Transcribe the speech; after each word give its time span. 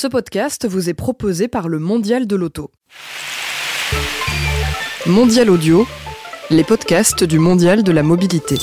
Ce 0.00 0.06
podcast 0.06 0.64
vous 0.68 0.88
est 0.88 0.94
proposé 0.94 1.48
par 1.48 1.66
le 1.66 1.80
Mondial 1.80 2.28
de 2.28 2.36
l'Auto. 2.36 2.70
Mondial 5.06 5.50
Audio, 5.50 5.88
les 6.50 6.62
podcasts 6.62 7.24
du 7.24 7.40
Mondial 7.40 7.82
de 7.82 7.90
la 7.90 8.04
mobilité. 8.04 8.54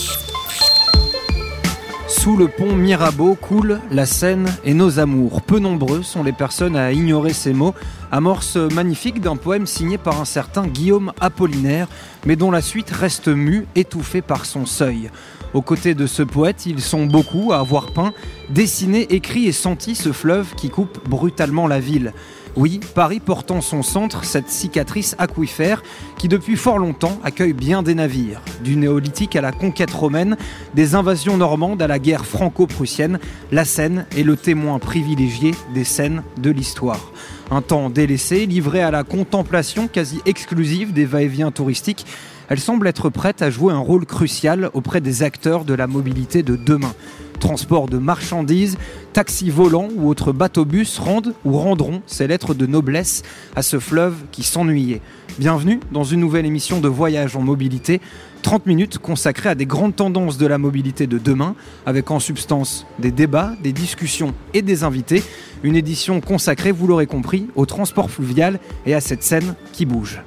Sous 2.07 2.37
le 2.37 2.47
pont 2.47 2.73
Mirabeau 2.73 3.35
coule 3.35 3.81
la 3.91 4.05
Seine 4.05 4.47
et 4.63 4.73
nos 4.73 4.97
amours. 4.99 5.41
Peu 5.41 5.59
nombreux 5.59 6.03
sont 6.03 6.23
les 6.23 6.31
personnes 6.31 6.77
à 6.77 6.93
ignorer 6.93 7.33
ces 7.33 7.51
mots, 7.51 7.75
amorce 8.13 8.55
magnifique 8.55 9.19
d'un 9.19 9.35
poème 9.35 9.67
signé 9.67 9.97
par 9.97 10.21
un 10.21 10.25
certain 10.25 10.65
Guillaume 10.65 11.11
Apollinaire, 11.19 11.89
mais 12.25 12.37
dont 12.37 12.49
la 12.49 12.61
suite 12.61 12.91
reste 12.91 13.27
mue, 13.27 13.67
étouffée 13.75 14.21
par 14.21 14.45
son 14.45 14.65
seuil. 14.65 15.11
Aux 15.55 15.61
côtés 15.61 15.95
de 15.95 16.05
ce 16.05 16.21
poète, 16.21 16.65
ils 16.65 16.81
sont 16.81 17.05
beaucoup 17.05 17.53
à 17.53 17.59
avoir 17.59 17.91
peint, 17.91 18.11
dessiné, 18.49 19.07
écrit 19.13 19.45
et 19.45 19.53
senti 19.53 19.95
ce 19.95 20.11
fleuve 20.11 20.53
qui 20.55 20.69
coupe 20.69 21.07
brutalement 21.07 21.65
la 21.65 21.79
ville. 21.79 22.11
Oui, 22.57 22.81
Paris 22.93 23.21
portant 23.21 23.61
son 23.61 23.81
centre, 23.81 24.25
cette 24.25 24.49
cicatrice 24.49 25.15
aquifère 25.17 25.81
qui 26.17 26.27
depuis 26.27 26.57
fort 26.57 26.77
longtemps 26.77 27.17
accueille 27.23 27.53
bien 27.53 27.83
des 27.83 27.95
navires. 27.95 28.41
Du 28.65 28.75
néolithique 28.75 29.37
à 29.37 29.41
la 29.41 29.53
conquête 29.53 29.91
romaine, 29.91 30.35
des 30.73 30.93
invasions 30.93 31.37
normandes 31.37 31.81
à 31.81 31.87
la 31.87 31.99
guerre 31.99 32.25
franco-prussienne, 32.25 33.19
la 33.53 33.63
Seine 33.63 34.07
est 34.17 34.23
le 34.23 34.35
témoin 34.35 34.77
privilégié 34.79 35.51
des 35.73 35.85
scènes 35.85 36.23
de 36.37 36.49
l'histoire. 36.49 37.13
Un 37.49 37.61
temps 37.61 37.89
délaissé, 37.89 38.45
livré 38.45 38.81
à 38.81 38.91
la 38.91 39.05
contemplation 39.05 39.87
quasi 39.87 40.19
exclusive 40.25 40.91
des 40.91 41.05
va-et-vient 41.05 41.51
touristiques, 41.51 42.05
elle 42.49 42.59
semble 42.59 42.87
être 42.87 43.09
prête 43.09 43.41
à 43.41 43.49
jouer 43.49 43.73
un 43.73 43.79
rôle 43.79 44.05
crucial 44.05 44.69
auprès 44.73 45.01
des 45.01 45.23
acteurs 45.23 45.65
de 45.65 45.73
la 45.73 45.87
mobilité 45.87 46.43
de 46.43 46.55
demain. 46.55 46.93
Transport 47.39 47.87
de 47.87 47.97
marchandises, 47.97 48.77
taxis 49.13 49.49
volants 49.49 49.89
ou 49.97 50.07
autres 50.07 50.31
bateaux-bus 50.31 50.99
rendent 50.99 51.33
ou 51.43 51.57
rendront 51.57 52.01
ces 52.07 52.27
lettres 52.27 52.53
de 52.53 52.65
noblesse 52.65 53.23
à 53.55 53.61
ce 53.61 53.79
fleuve 53.79 54.15
qui 54.31 54.43
s'ennuyait. 54.43 55.01
Bienvenue 55.37 55.79
dans 55.91 56.05
une 56.05 56.21
nouvelle 56.21 56.45
émission 56.45 56.79
de 56.79 56.87
Voyage 56.87 57.35
en 57.35 57.41
mobilité, 57.41 57.99
30 58.41 58.65
minutes 58.67 58.99
consacrées 58.99 59.49
à 59.49 59.55
des 59.55 59.65
grandes 59.65 59.95
tendances 59.95 60.37
de 60.37 60.47
la 60.47 60.57
mobilité 60.57 61.07
de 61.07 61.17
demain, 61.17 61.55
avec 61.85 62.09
en 62.09 62.19
substance 62.19 62.85
des 62.99 63.11
débats, 63.11 63.53
des 63.61 63.73
discussions 63.73 64.33
et 64.53 64.61
des 64.61 64.83
invités. 64.83 65.21
Une 65.63 65.75
édition 65.75 66.21
consacrée, 66.21 66.71
vous 66.71 66.87
l'aurez 66.87 67.07
compris, 67.07 67.47
au 67.55 67.65
transport 67.65 68.09
fluvial 68.09 68.59
et 68.85 68.93
à 68.93 69.01
cette 69.01 69.23
scène 69.23 69.55
qui 69.73 69.85
bouge. 69.85 70.21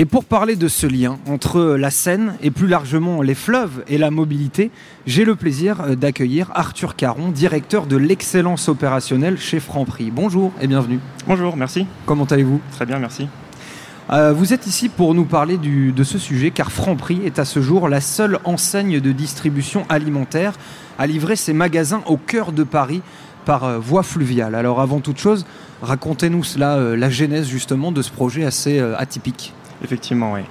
Et 0.00 0.04
pour 0.04 0.24
parler 0.24 0.54
de 0.54 0.68
ce 0.68 0.86
lien 0.86 1.18
entre 1.26 1.60
la 1.60 1.90
Seine 1.90 2.34
et 2.40 2.52
plus 2.52 2.68
largement 2.68 3.20
les 3.20 3.34
fleuves 3.34 3.82
et 3.88 3.98
la 3.98 4.12
mobilité, 4.12 4.70
j'ai 5.06 5.24
le 5.24 5.34
plaisir 5.34 5.80
euh, 5.80 5.94
d'accueillir 5.96 6.52
Arthur 6.54 6.94
Caron, 6.94 7.30
directeur 7.30 7.86
de 7.86 7.96
l'excellence 7.96 8.68
opérationnelle 8.68 9.38
chez 9.38 9.58
Franprix. 9.58 10.12
Bonjour 10.12 10.52
et 10.60 10.68
bienvenue. 10.68 11.00
Bonjour, 11.26 11.56
merci. 11.56 11.84
Comment 12.06 12.26
allez-vous? 12.26 12.60
Très 12.70 12.86
bien, 12.86 13.00
merci. 13.00 13.26
Euh, 14.10 14.32
vous 14.32 14.52
êtes 14.52 14.68
ici 14.68 14.88
pour 14.88 15.14
nous 15.14 15.24
parler 15.24 15.56
du, 15.56 15.90
de 15.90 16.04
ce 16.04 16.16
sujet 16.16 16.52
car 16.52 16.70
Franprix 16.70 17.22
est 17.24 17.40
à 17.40 17.44
ce 17.44 17.60
jour 17.60 17.88
la 17.88 18.00
seule 18.00 18.38
enseigne 18.44 19.00
de 19.00 19.10
distribution 19.10 19.84
alimentaire 19.88 20.52
à 20.96 21.08
livrer 21.08 21.34
ses 21.34 21.52
magasins 21.52 22.02
au 22.06 22.16
cœur 22.16 22.52
de 22.52 22.62
Paris 22.62 23.02
par 23.44 23.64
euh, 23.64 23.78
voie 23.80 24.04
fluviale. 24.04 24.54
Alors 24.54 24.80
avant 24.80 25.00
toute 25.00 25.18
chose, 25.18 25.44
racontez-nous 25.82 26.44
cela, 26.44 26.76
euh, 26.76 26.96
la 26.96 27.10
genèse 27.10 27.48
justement 27.48 27.90
de 27.90 28.00
ce 28.00 28.12
projet 28.12 28.44
assez 28.44 28.78
atypique. 28.78 29.54
Effectivement, 29.82 30.32
oui. 30.32 30.42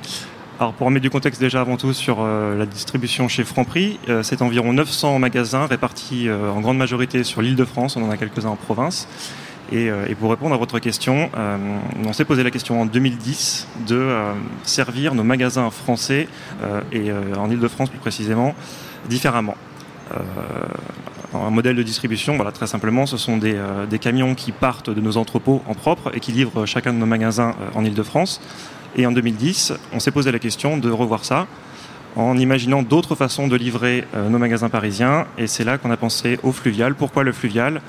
Alors 0.60 0.74
pour 0.74 0.88
remettre 0.88 1.04
du 1.04 1.12
contexte 1.12 1.40
déjà 1.40 1.62
avant 1.62 1.78
tout 1.78 1.94
sur 1.94 2.18
euh, 2.20 2.58
la 2.58 2.66
distribution 2.66 3.28
chez 3.28 3.44
Franprix, 3.44 4.00
euh, 4.10 4.24
c'est 4.24 4.42
environ 4.42 4.74
900 4.74 5.20
magasins 5.20 5.68
répartis 5.68 6.28
euh, 6.28 6.50
en 6.50 6.62
grande 6.62 6.80
majorité 6.80 7.24
sur 7.24 7.44
l'île 7.44 7.56
de 7.56 7.64
France, 7.64 7.96
on 7.96 8.04
en 8.04 8.10
a 8.10 8.18
quelques-uns 8.18 8.50
en 8.50 8.56
province. 8.56 9.08
Et, 9.72 9.92
euh, 9.92 10.08
pour 10.20 10.32
répondre 10.32 10.56
à 10.56 10.58
votre 10.58 10.80
question, 10.80 11.30
on 12.04 12.14
s'est 12.14 12.26
posé 12.26 12.42
la 12.42 12.50
question 12.50 12.82
en 12.82 12.86
2010 12.88 13.68
de 13.86 14.10
servir 14.64 15.14
nos 15.14 15.24
magasins 15.24 15.70
français 15.70 16.28
et 16.94 17.12
en 17.12 17.52
île 17.52 17.60
de 17.60 17.68
France 17.68 17.90
plus 17.90 18.00
précisément 18.00 18.56
différemment. 19.10 19.56
Un 21.34 21.50
modèle 21.50 21.76
de 21.76 21.84
distribution, 21.84 22.38
voilà, 22.38 22.54
très 22.54 22.66
simplement, 22.66 23.06
ce 23.06 23.18
sont 23.18 23.36
des, 23.36 23.60
des 23.90 24.00
camions 24.00 24.36
qui 24.36 24.54
partent 24.54 24.90
de 24.90 25.02
nos 25.02 25.18
entrepôts 25.18 25.62
en 25.68 25.74
propre 25.74 26.12
et 26.16 26.22
qui 26.22 26.32
livrent 26.32 26.66
chacun 26.66 26.94
de 26.94 26.98
nos 26.98 27.06
magasins 27.06 27.54
en 27.76 27.84
île 27.84 27.94
de 27.94 28.04
France. 28.04 28.40
Et 28.98 29.06
en 29.06 29.12
2010, 29.12 29.74
on 29.94 30.00
s'est 30.00 30.12
posé 30.12 30.32
la 30.32 30.40
question 30.40 30.78
de 30.78 30.90
revoir 30.90 31.24
ça 31.24 31.46
en 32.16 32.36
imaginant 32.36 32.82
d'autres 32.82 33.14
façons 33.14 33.48
de 33.48 33.56
livrer 33.56 34.06
euh, 34.16 34.28
nos 34.28 34.40
magasins 34.40 34.70
parisiens. 34.70 35.28
Et 35.38 35.46
c'est 35.46 35.64
là 35.64 35.78
qu'on 35.78 35.92
a 35.92 35.98
pensé 35.98 36.40
au 36.42 36.52
fluvial. 36.52 36.96
Pourquoi 36.96 37.24
le 37.24 37.32
fluvial? 37.32 37.82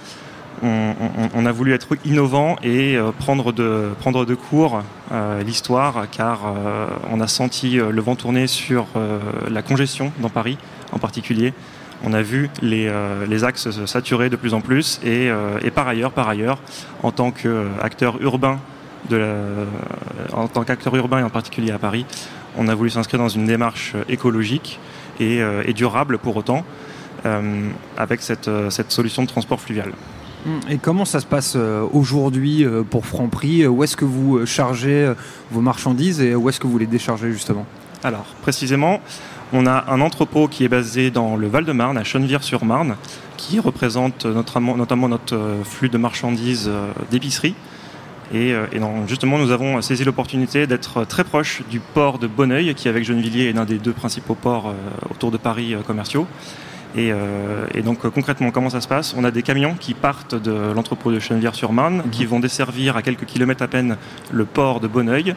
On, 0.60 1.46
a 1.46 1.52
voulu 1.52 1.72
être 1.72 1.96
innovant 2.04 2.56
et 2.64 2.96
euh, 2.96 3.12
prendre, 3.16 3.52
de, 3.52 3.90
prendre 4.00 4.24
de 4.24 4.34
court 4.34 4.82
euh, 5.12 5.40
l'histoire, 5.44 6.10
car 6.10 6.52
on 7.10 7.20
a 7.20 7.28
senti 7.28 7.76
le 7.76 8.00
vent 8.00 8.16
tourner 8.16 8.46
sur 8.48 8.86
la 9.48 9.62
congestion 9.62 10.12
dans 10.20 10.28
Paris 10.28 10.58
en 10.92 10.98
particulier. 10.98 11.54
On 12.04 12.12
a 12.12 12.22
vu 12.22 12.50
les, 12.60 12.92
les 13.28 13.44
axes 13.44 13.70
se 13.70 13.86
saturer 13.86 14.30
de 14.30 14.36
plus 14.36 14.52
en 14.52 14.60
plus 14.60 15.00
et, 15.04 15.30
et 15.62 15.70
par 15.70 15.86
ailleurs, 15.86 16.10
par 16.10 16.28
ailleurs, 16.28 16.58
en 17.02 17.12
tant 17.12 17.30
qu'acteur 17.30 18.20
urbain 18.20 18.58
de 19.08 19.16
la- 19.16 20.36
en 20.36 20.48
tant 20.48 20.64
qu'acteur 20.64 20.94
urbain 20.96 21.20
et 21.20 21.22
en 21.22 21.30
particulier 21.30 21.70
à 21.72 21.78
Paris, 21.78 22.04
on 22.56 22.68
a 22.68 22.74
voulu 22.74 22.90
s'inscrire 22.90 23.20
dans 23.20 23.28
une 23.28 23.46
démarche 23.46 23.94
écologique 24.08 24.78
et, 25.20 25.40
euh, 25.42 25.62
et 25.66 25.72
durable 25.72 26.18
pour 26.18 26.36
autant, 26.36 26.64
euh, 27.26 27.68
avec 27.96 28.20
cette, 28.22 28.48
euh, 28.48 28.70
cette 28.70 28.92
solution 28.92 29.22
de 29.22 29.28
transport 29.28 29.60
fluvial. 29.60 29.92
Et 30.70 30.78
comment 30.78 31.04
ça 31.04 31.20
se 31.20 31.26
passe 31.26 31.54
euh, 31.56 31.84
aujourd'hui 31.92 32.64
euh, 32.64 32.82
pour 32.82 33.04
Franprix? 33.06 33.66
Où 33.66 33.82
est-ce 33.82 33.96
que 33.96 34.04
vous 34.04 34.38
euh, 34.38 34.46
chargez 34.46 35.04
euh, 35.04 35.14
vos 35.50 35.60
marchandises 35.60 36.20
et 36.20 36.34
où 36.34 36.48
est-ce 36.48 36.60
que 36.60 36.66
vous 36.68 36.78
les 36.78 36.86
déchargez 36.86 37.32
justement? 37.32 37.66
Alors, 38.04 38.24
précisément, 38.42 39.00
on 39.52 39.66
a 39.66 39.84
un 39.88 40.00
entrepôt 40.00 40.46
qui 40.46 40.64
est 40.64 40.68
basé 40.68 41.10
dans 41.10 41.34
le 41.36 41.48
Val-de-Marne, 41.48 41.98
à 41.98 42.04
Chennevières-sur-Marne, 42.04 42.94
qui 43.36 43.58
représente 43.58 44.26
notamment, 44.26 44.76
notre 45.08 45.34
euh, 45.34 45.64
flux 45.64 45.88
de 45.88 45.98
marchandises 45.98 46.66
euh, 46.68 46.92
d'épicerie. 47.10 47.54
Et, 48.34 48.52
euh, 48.52 48.66
et 48.72 48.78
donc, 48.78 49.08
justement, 49.08 49.38
nous 49.38 49.50
avons 49.50 49.80
saisi 49.80 50.04
l'opportunité 50.04 50.66
d'être 50.66 51.04
très 51.06 51.24
proche 51.24 51.62
du 51.70 51.80
port 51.80 52.18
de 52.18 52.26
Bonneuil, 52.26 52.74
qui, 52.74 52.88
avec 52.88 53.04
Gennevilliers, 53.04 53.48
est 53.48 53.52
l'un 53.52 53.64
des 53.64 53.78
deux 53.78 53.92
principaux 53.92 54.34
ports 54.34 54.68
euh, 54.68 54.72
autour 55.10 55.30
de 55.30 55.38
Paris 55.38 55.74
euh, 55.74 55.80
commerciaux. 55.80 56.26
Et, 56.94 57.12
euh, 57.12 57.66
et 57.74 57.82
donc, 57.82 58.04
euh, 58.04 58.10
concrètement, 58.10 58.50
comment 58.50 58.70
ça 58.70 58.80
se 58.80 58.88
passe? 58.88 59.14
On 59.16 59.24
a 59.24 59.30
des 59.30 59.42
camions 59.42 59.74
qui 59.78 59.94
partent 59.94 60.34
de 60.34 60.72
l'entrepôt 60.74 61.12
de 61.12 61.18
Chennevières-sur-Marne, 61.18 62.04
qui 62.10 62.26
vont 62.26 62.40
desservir 62.40 62.96
à 62.96 63.02
quelques 63.02 63.24
kilomètres 63.24 63.62
à 63.62 63.68
peine 63.68 63.96
le 64.32 64.44
port 64.44 64.80
de 64.80 64.88
Bonneuil. 64.88 65.34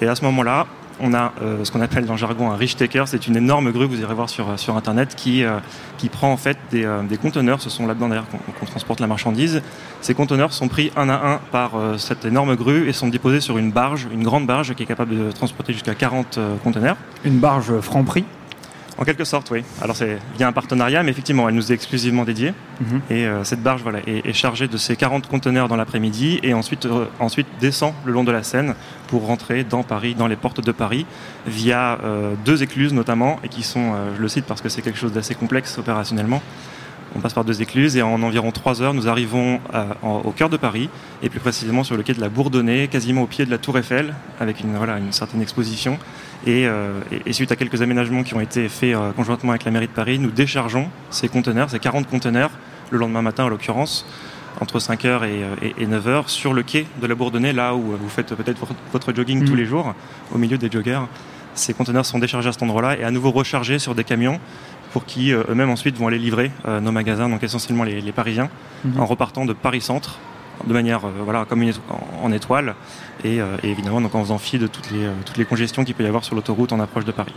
Et 0.00 0.06
à 0.06 0.14
ce 0.14 0.24
moment-là, 0.24 0.66
on 1.00 1.14
a 1.14 1.32
euh, 1.42 1.64
ce 1.64 1.70
qu'on 1.70 1.80
appelle 1.80 2.06
dans 2.06 2.14
le 2.14 2.18
jargon 2.18 2.50
un 2.50 2.56
rich 2.56 2.76
taker, 2.76 3.04
c'est 3.06 3.26
une 3.26 3.36
énorme 3.36 3.72
grue, 3.72 3.86
vous 3.86 4.00
irez 4.00 4.14
voir 4.14 4.28
sur, 4.28 4.58
sur 4.58 4.76
internet, 4.76 5.14
qui, 5.14 5.44
euh, 5.44 5.58
qui 6.00 6.08
prend 6.08 6.32
en 6.32 6.38
fait 6.38 6.56
des, 6.70 6.84
euh, 6.84 7.02
conteneurs, 7.20 7.60
ce 7.60 7.68
sont 7.68 7.86
là-dedans 7.86 8.08
qu'on 8.58 8.66
transporte 8.66 9.00
la 9.00 9.06
marchandise. 9.06 9.62
Ces 10.00 10.14
conteneurs 10.14 10.52
sont 10.52 10.68
pris 10.68 10.90
un 10.96 11.10
à 11.10 11.32
un 11.32 11.40
par 11.52 11.76
euh, 11.76 11.98
cette 11.98 12.24
énorme 12.24 12.56
grue 12.56 12.88
et 12.88 12.94
sont 12.94 13.08
déposés 13.08 13.40
sur 13.40 13.58
une 13.58 13.70
barge, 13.70 14.08
une 14.10 14.22
grande 14.22 14.46
barge 14.46 14.74
qui 14.74 14.82
est 14.82 14.86
capable 14.86 15.14
de 15.14 15.30
transporter 15.30 15.74
jusqu'à 15.74 15.94
40 15.94 16.38
euh, 16.38 16.56
conteneurs. 16.64 16.96
Une 17.24 17.38
barge 17.38 17.80
Franprix 17.80 18.24
En 19.00 19.04
quelque 19.06 19.24
sorte, 19.24 19.50
oui. 19.50 19.62
Alors 19.80 19.96
c'est 19.96 20.18
via 20.36 20.46
un 20.46 20.52
partenariat, 20.52 21.02
mais 21.02 21.10
effectivement, 21.10 21.48
elle 21.48 21.54
nous 21.54 21.72
est 21.72 21.74
exclusivement 21.74 22.24
dédiée. 22.24 22.52
Mhm. 22.82 23.00
Et 23.08 23.24
euh, 23.26 23.44
cette 23.44 23.62
barge 23.62 23.80
voilà, 23.82 24.00
est, 24.06 24.26
est 24.28 24.32
chargée 24.34 24.68
de 24.68 24.76
ces 24.76 24.94
40 24.94 25.26
conteneurs 25.26 25.68
dans 25.68 25.76
l'après-midi 25.76 26.38
et 26.42 26.52
ensuite, 26.52 26.84
euh, 26.84 27.06
ensuite 27.18 27.46
descend 27.60 27.94
le 28.04 28.12
long 28.12 28.24
de 28.24 28.30
la 28.32 28.42
Seine 28.42 28.74
pour 29.08 29.24
rentrer 29.26 29.64
dans 29.64 29.82
Paris, 29.82 30.14
dans 30.14 30.26
les 30.26 30.36
portes 30.36 30.60
de 30.60 30.70
Paris, 30.70 31.06
via 31.46 31.98
euh, 32.04 32.34
deux 32.44 32.62
écluses 32.62 32.92
notamment, 32.92 33.40
et 33.42 33.48
qui 33.48 33.62
sont, 33.62 33.94
je 34.16 34.20
le 34.20 34.28
cite 34.28 34.44
parce 34.44 34.60
que 34.60 34.68
c'est 34.68 34.82
quelque 34.82 34.98
chose 34.98 35.12
d'assez 35.14 35.34
complexe 35.34 35.78
opérationnellement. 35.78 36.42
On 37.16 37.20
passe 37.20 37.32
par 37.34 37.44
deux 37.44 37.60
écluses 37.62 37.96
et 37.96 38.02
en 38.02 38.22
environ 38.22 38.52
trois 38.52 38.82
heures, 38.82 38.94
nous 38.94 39.08
arrivons 39.08 39.58
en- 40.02 40.18
au 40.24 40.30
cœur 40.30 40.48
de 40.50 40.56
Paris, 40.56 40.88
et 41.24 41.28
plus 41.28 41.40
précisément 41.40 41.82
sur 41.84 41.96
le 41.96 42.02
quai 42.04 42.12
de 42.14 42.20
la 42.20 42.28
Bourdonnais, 42.28 42.86
quasiment 42.86 43.22
au 43.22 43.26
pied 43.26 43.44
de 43.46 43.50
la 43.50 43.58
Tour 43.58 43.78
Eiffel, 43.78 44.14
avec 44.38 44.60
une, 44.60 44.76
voilà, 44.76 44.98
une 44.98 45.10
certaine 45.10 45.42
exposition. 45.42 45.98
Et, 46.46 46.66
euh, 46.66 47.00
et- 47.12 47.22
et 47.30 47.32
suite 47.32 47.52
à 47.52 47.56
quelques 47.56 47.82
aménagements 47.82 48.22
qui 48.22 48.34
ont 48.34 48.40
été 48.40 48.68
faits 48.68 48.94
euh, 48.94 49.12
conjointement 49.12 49.50
avec 49.50 49.64
la 49.64 49.70
mairie 49.70 49.88
de 49.88 49.92
Paris, 49.92 50.18
nous 50.18 50.30
déchargeons 50.30 50.88
ces 51.10 51.28
conteneurs, 51.28 51.68
ces 51.70 51.78
40 51.78 52.06
conteneurs, 52.08 52.50
le 52.90 52.98
lendemain 52.98 53.20
matin 53.22 53.44
en 53.44 53.48
l'occurrence, 53.48 54.06
entre 54.60 54.78
5h 54.78 55.24
et, 55.24 55.74
et 55.82 55.86
9h, 55.86 56.28
sur 56.28 56.54
le 56.54 56.62
quai 56.62 56.86
de 57.00 57.06
la 57.06 57.14
Bourdonnais, 57.14 57.52
là 57.52 57.74
où 57.74 57.80
vous 57.96 58.08
faites 58.08 58.34
peut-être 58.34 58.58
votre- 58.92 59.14
jogging 59.14 59.44
tous 59.44 59.54
les 59.54 59.66
jours, 59.66 59.94
au 60.34 60.38
milieu 60.38 60.56
des 60.58 60.70
joggers. 60.70 61.00
Ces 61.54 61.74
conteneurs 61.74 62.06
sont 62.06 62.18
déchargés 62.18 62.48
à 62.48 62.52
cet 62.52 62.62
endroit-là 62.62 62.96
et 62.98 63.04
à 63.04 63.10
nouveau 63.10 63.30
rechargés 63.32 63.78
sur 63.78 63.94
des 63.94 64.04
camions 64.04 64.40
pour 64.92 65.04
qui 65.04 65.32
euh, 65.32 65.42
eux-mêmes 65.50 65.70
ensuite 65.70 65.96
vont 65.98 66.06
aller 66.08 66.18
livrer 66.18 66.50
euh, 66.66 66.80
nos 66.80 66.90
magasins, 66.92 67.28
donc 67.28 67.42
essentiellement 67.42 67.84
les, 67.84 68.00
les 68.00 68.12
Parisiens, 68.12 68.48
Mhm. 68.84 68.98
en 69.00 69.04
repartant 69.06 69.44
de 69.44 69.52
Paris 69.52 69.80
Centre 69.82 70.18
de 70.66 70.72
manière 70.72 71.04
euh, 71.04 71.10
voilà 71.24 71.44
comme 71.48 71.62
une 71.62 71.70
éto- 71.70 71.80
en, 72.22 72.32
étoile 72.32 72.74
et, 73.24 73.40
euh, 73.40 73.56
et 73.62 73.70
évidemment 73.70 74.00
donc 74.00 74.14
en 74.14 74.22
faisant 74.22 74.38
fi 74.38 74.58
de 74.58 74.66
toutes 74.66 74.90
les 74.90 75.04
euh, 75.04 75.12
toutes 75.24 75.36
les 75.36 75.44
congestions 75.44 75.84
qu'il 75.84 75.94
peut 75.94 76.04
y 76.04 76.06
avoir 76.06 76.24
sur 76.24 76.34
l'autoroute 76.34 76.72
en 76.72 76.80
approche 76.80 77.04
de 77.04 77.12
Paris. 77.12 77.34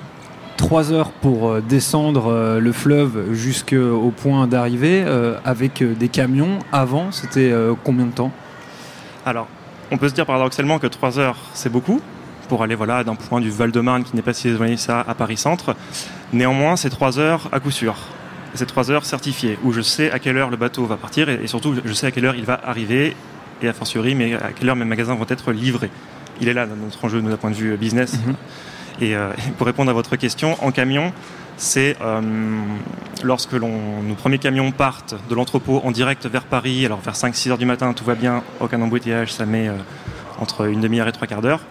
Trois 0.58 0.92
heures 0.92 1.12
pour 1.12 1.62
descendre 1.62 2.60
le 2.60 2.72
fleuve 2.72 3.34
jusqu'au 3.34 4.14
point 4.16 4.48
d'arrivée 4.48 5.04
avec 5.44 5.84
des 5.84 6.10
camions. 6.10 6.60
Avant, 6.72 7.12
c'était 7.12 7.52
combien 7.84 8.06
de 8.06 8.12
temps? 8.12 8.32
Alors, 9.26 9.48
on 9.92 9.98
peut 9.98 10.08
se 10.08 10.14
dire 10.14 10.26
paradoxalement 10.26 10.80
que 10.80 10.88
trois 10.88 11.18
heures, 11.20 11.38
c'est 11.54 11.72
beaucoup 11.72 12.00
pour 12.48 12.62
aller 12.64 12.76
voilà, 12.76 13.04
d'un 13.04 13.16
point 13.16 13.42
du 13.42 13.50
Val-de-Marne 13.50 14.04
qui 14.04 14.16
n'est 14.16 14.22
pas 14.22 14.34
si 14.34 14.48
éloigné 14.48 14.78
ça 14.78 15.04
à 15.06 15.16
Paris-Centre. 15.16 15.76
Néanmoins, 16.32 16.76
c'est 16.76 16.92
trois 16.92 17.20
heures 17.20 17.50
à 17.52 17.60
coup 17.60 17.72
sûr. 17.72 17.96
C'est 18.56 18.66
trois 18.66 18.92
heures 18.92 19.06
certifiées, 19.06 19.58
où 19.64 19.72
je 19.72 19.82
sais 19.82 20.12
à 20.12 20.20
quelle 20.20 20.38
heure 20.38 20.50
le 20.50 20.58
bateau 20.58 20.86
va 20.86 20.98
partir 20.98 21.30
et, 21.30 21.48
surtout 21.48 21.76
je 21.84 21.94
sais 21.94 22.08
à 22.08 22.12
quelle 22.12 22.26
heure 22.26 22.36
il 22.36 22.46
va 22.46 22.60
arriver 22.64 23.16
et 23.62 23.68
a 23.68 23.74
fortiori 23.74 24.14
mais 24.16 24.36
à 24.36 24.52
quelle 24.52 24.70
heure 24.70 24.76
mes 24.76 24.86
magasins 24.86 25.16
vont 25.16 25.26
être 25.28 25.52
livrés. 25.52 25.90
Il 26.42 26.48
est 26.48 26.54
là 26.54 26.66
notre 26.66 27.04
enjeu 27.06 27.22
d'un 27.22 27.38
point 27.38 27.52
de 27.52 27.56
vue 27.56 27.76
business. 27.78 28.14
Mhm. 28.14 28.36
Et 29.02 29.16
euh, 29.16 29.32
pour 29.58 29.68
répondre 29.68 29.90
à 29.90 29.94
votre 29.94 30.16
question, 30.16 30.58
en 30.64 30.72
camion, 30.72 31.12
c'est 31.58 31.96
euh, 32.02 32.22
lorsque 33.24 33.54
nos 33.54 34.16
premiers 34.16 34.40
camions 34.40 34.72
partent 34.72 35.16
de 35.30 35.36
l'entrepôt 35.36 35.82
en 35.84 35.92
direct 35.92 36.26
vers 36.26 36.44
Paris, 36.44 36.86
alors 36.86 37.00
vers 37.00 37.14
5-6 37.14 37.52
heures 37.52 37.58
du 37.58 37.66
matin, 37.66 37.94
tout 37.94 38.04
va 38.04 38.16
bien, 38.16 38.44
aucun 38.60 38.82
embouteillage, 38.82 39.32
ça 39.32 39.46
met 39.46 39.68
euh, 39.68 39.74
entre 40.40 40.68
une 40.68 40.82
demi-heure 40.82 41.08
et 41.08 41.12
trois 41.12 41.28
quarts 41.28 41.42
d'heure. 41.42 41.62